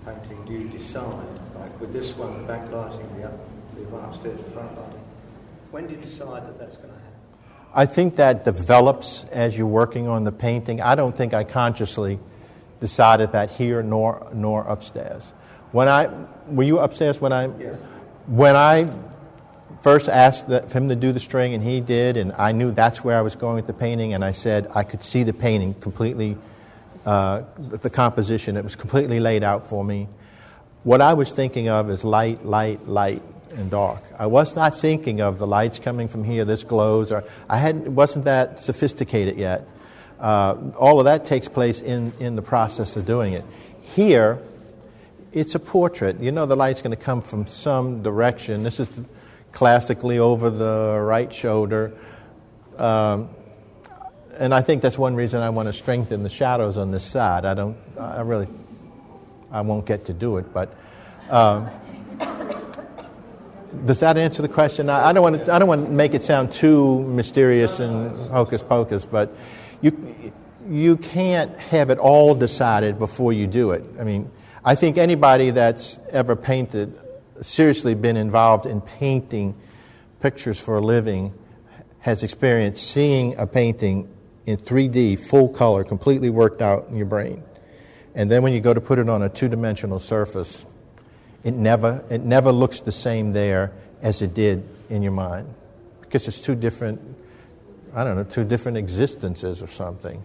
painting 0.04 0.44
do 0.44 0.52
you 0.52 0.68
decide, 0.68 1.26
like 1.56 1.80
with 1.80 1.92
this 1.92 2.16
one, 2.16 2.46
the 2.46 2.52
backlighting, 2.52 3.16
the, 3.16 3.24
up, 3.26 3.74
the 3.74 3.82
one 3.84 4.04
upstairs, 4.04 4.38
the 4.38 4.50
front 4.50 4.76
lighting, 4.76 5.00
when 5.72 5.86
do 5.88 5.94
you 5.94 6.00
decide 6.00 6.46
that 6.46 6.58
that's 6.58 6.76
going 6.76 6.90
to 6.90 6.94
happen? 6.94 7.08
I 7.74 7.86
think 7.86 8.16
that 8.16 8.44
develops 8.44 9.24
as 9.24 9.58
you're 9.58 9.66
working 9.66 10.06
on 10.06 10.22
the 10.24 10.32
painting. 10.32 10.80
I 10.80 10.94
don't 10.94 11.16
think 11.16 11.34
I 11.34 11.42
consciously 11.42 12.20
decided 12.80 13.32
that 13.32 13.50
here 13.50 13.82
nor 13.82 14.30
nor 14.32 14.62
upstairs. 14.64 15.32
When 15.72 15.88
I 15.88 16.08
were 16.46 16.62
you 16.62 16.78
upstairs 16.78 17.20
when 17.20 17.32
I 17.32 17.46
Yeah. 17.46 17.74
when 18.26 18.56
I 18.56 18.88
first 19.82 20.08
asked 20.08 20.48
for 20.48 20.78
him 20.78 20.88
to 20.88 20.96
do 20.96 21.12
the 21.12 21.20
string, 21.20 21.54
and 21.54 21.62
he 21.62 21.80
did, 21.80 22.16
and 22.16 22.32
I 22.32 22.52
knew 22.52 22.72
that's 22.72 23.04
where 23.04 23.18
I 23.18 23.22
was 23.22 23.36
going 23.36 23.56
with 23.56 23.66
the 23.66 23.72
painting, 23.72 24.14
and 24.14 24.24
I 24.24 24.32
said 24.32 24.70
I 24.74 24.82
could 24.82 25.02
see 25.02 25.22
the 25.22 25.32
painting 25.32 25.74
completely, 25.74 26.36
uh, 27.06 27.42
the 27.58 27.90
composition. 27.90 28.56
It 28.56 28.64
was 28.64 28.76
completely 28.76 29.20
laid 29.20 29.44
out 29.44 29.68
for 29.68 29.84
me. 29.84 30.08
What 30.84 31.00
I 31.00 31.14
was 31.14 31.32
thinking 31.32 31.68
of 31.68 31.90
is 31.90 32.04
light, 32.04 32.44
light, 32.44 32.86
light, 32.88 33.22
and 33.56 33.70
dark. 33.70 34.02
I 34.18 34.26
was 34.26 34.54
not 34.54 34.78
thinking 34.78 35.20
of 35.20 35.38
the 35.38 35.46
lights 35.46 35.78
coming 35.78 36.08
from 36.08 36.24
here, 36.24 36.44
this 36.44 36.64
glows, 36.64 37.10
or 37.10 37.24
I 37.48 37.58
hadn't, 37.58 37.94
wasn't 37.94 38.24
that 38.26 38.58
sophisticated 38.58 39.36
yet. 39.36 39.66
Uh, 40.18 40.56
all 40.78 40.98
of 40.98 41.04
that 41.04 41.24
takes 41.24 41.48
place 41.48 41.80
in, 41.80 42.12
in 42.18 42.36
the 42.36 42.42
process 42.42 42.96
of 42.96 43.06
doing 43.06 43.34
it. 43.34 43.44
Here, 43.80 44.38
it's 45.32 45.54
a 45.54 45.58
portrait. 45.58 46.20
You 46.20 46.32
know 46.32 46.46
the 46.46 46.56
light's 46.56 46.82
going 46.82 46.96
to 46.96 47.02
come 47.02 47.22
from 47.22 47.46
some 47.46 48.02
direction. 48.02 48.62
This 48.62 48.80
is 48.80 48.88
classically 49.52 50.18
over 50.18 50.50
the 50.50 50.98
right 51.00 51.32
shoulder. 51.32 51.92
Um, 52.76 53.30
and 54.38 54.54
I 54.54 54.60
think 54.60 54.82
that's 54.82 54.98
one 54.98 55.16
reason 55.16 55.42
I 55.42 55.50
want 55.50 55.68
to 55.68 55.72
strengthen 55.72 56.22
the 56.22 56.30
shadows 56.30 56.76
on 56.76 56.90
this 56.90 57.04
side. 57.04 57.44
I 57.44 57.54
don't, 57.54 57.76
I 57.98 58.20
really, 58.20 58.48
I 59.50 59.62
won't 59.62 59.84
get 59.84 60.04
to 60.06 60.12
do 60.12 60.36
it, 60.36 60.52
but 60.52 60.72
um, 61.28 61.68
does 63.84 64.00
that 64.00 64.16
answer 64.16 64.42
the 64.42 64.48
question? 64.48 64.88
I, 64.88 65.08
I, 65.08 65.12
don't 65.12 65.22
want 65.22 65.44
to, 65.44 65.52
I 65.52 65.58
don't 65.58 65.68
want 65.68 65.86
to 65.86 65.92
make 65.92 66.14
it 66.14 66.22
sound 66.22 66.52
too 66.52 67.02
mysterious 67.02 67.80
and 67.80 68.30
hocus 68.30 68.62
pocus, 68.62 69.04
but 69.04 69.30
you, 69.80 70.32
you 70.68 70.96
can't 70.96 71.56
have 71.56 71.90
it 71.90 71.98
all 71.98 72.34
decided 72.34 72.98
before 72.98 73.32
you 73.32 73.46
do 73.46 73.72
it. 73.72 73.84
I 73.98 74.04
mean, 74.04 74.30
I 74.64 74.74
think 74.74 74.98
anybody 74.98 75.50
that's 75.50 75.98
ever 76.10 76.36
painted 76.36 76.98
seriously 77.40 77.94
been 77.94 78.16
involved 78.16 78.66
in 78.66 78.80
painting 78.80 79.54
pictures 80.20 80.60
for 80.60 80.78
a 80.78 80.80
living 80.80 81.32
has 82.00 82.22
experienced 82.22 82.88
seeing 82.88 83.36
a 83.36 83.46
painting 83.46 84.08
in 84.46 84.56
3D, 84.56 85.18
full 85.18 85.48
color, 85.48 85.84
completely 85.84 86.30
worked 86.30 86.62
out 86.62 86.88
in 86.88 86.96
your 86.96 87.06
brain. 87.06 87.42
And 88.14 88.30
then 88.30 88.42
when 88.42 88.52
you 88.52 88.60
go 88.60 88.72
to 88.72 88.80
put 88.80 88.98
it 88.98 89.08
on 89.08 89.22
a 89.22 89.28
two 89.28 89.48
dimensional 89.48 89.98
surface, 89.98 90.64
it 91.44 91.54
never, 91.54 92.04
it 92.10 92.22
never 92.22 92.50
looks 92.50 92.80
the 92.80 92.92
same 92.92 93.32
there 93.32 93.72
as 94.00 94.22
it 94.22 94.34
did 94.34 94.66
in 94.88 95.02
your 95.02 95.12
mind. 95.12 95.54
Because 96.00 96.26
it's 96.26 96.40
two 96.40 96.54
different, 96.54 97.00
I 97.94 98.04
don't 98.04 98.16
know, 98.16 98.24
two 98.24 98.44
different 98.44 98.78
existences 98.78 99.62
or 99.62 99.68
something. 99.68 100.24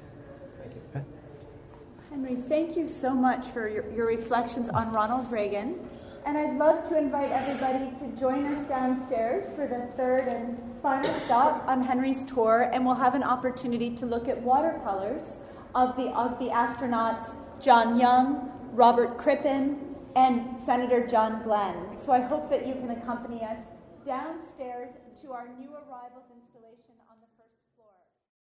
Henry, 2.09 2.35
thank 2.35 2.77
you 2.77 2.87
so 2.87 3.13
much 3.13 3.47
for 3.47 3.69
your, 3.69 3.91
your 3.91 4.07
reflections 4.07 4.69
on 4.69 4.93
Ronald 4.93 5.29
Reagan. 5.31 5.77
And 6.25 6.37
I'd 6.37 6.57
love 6.57 6.87
to 6.87 6.97
invite 6.97 7.31
everybody 7.31 7.91
to 7.99 8.17
join 8.17 8.45
us 8.45 8.65
downstairs 8.67 9.43
for 9.55 9.67
the 9.67 9.87
third 9.97 10.21
and 10.29 10.57
final 10.81 11.13
stop 11.21 11.67
on 11.67 11.81
Henry's 11.81 12.23
tour, 12.23 12.69
and 12.71 12.85
we'll 12.85 12.95
have 12.95 13.13
an 13.13 13.23
opportunity 13.23 13.93
to 13.95 14.05
look 14.05 14.29
at 14.29 14.41
watercolors 14.41 15.35
of 15.75 15.97
the, 15.97 16.07
of 16.11 16.39
the 16.39 16.45
astronauts 16.45 17.33
John 17.59 17.99
Young, 17.99 18.51
Robert 18.71 19.17
Crippen, 19.17 19.95
and 20.15 20.59
Senator 20.61 21.05
John 21.05 21.43
Glenn. 21.43 21.97
So 21.97 22.13
I 22.13 22.21
hope 22.21 22.49
that 22.49 22.65
you 22.65 22.73
can 22.75 22.91
accompany 22.91 23.43
us 23.43 23.59
downstairs 24.05 24.91
to 25.21 25.31
our 25.31 25.49
new 25.59 25.71
arrivals 25.71 26.25
in 26.31 26.39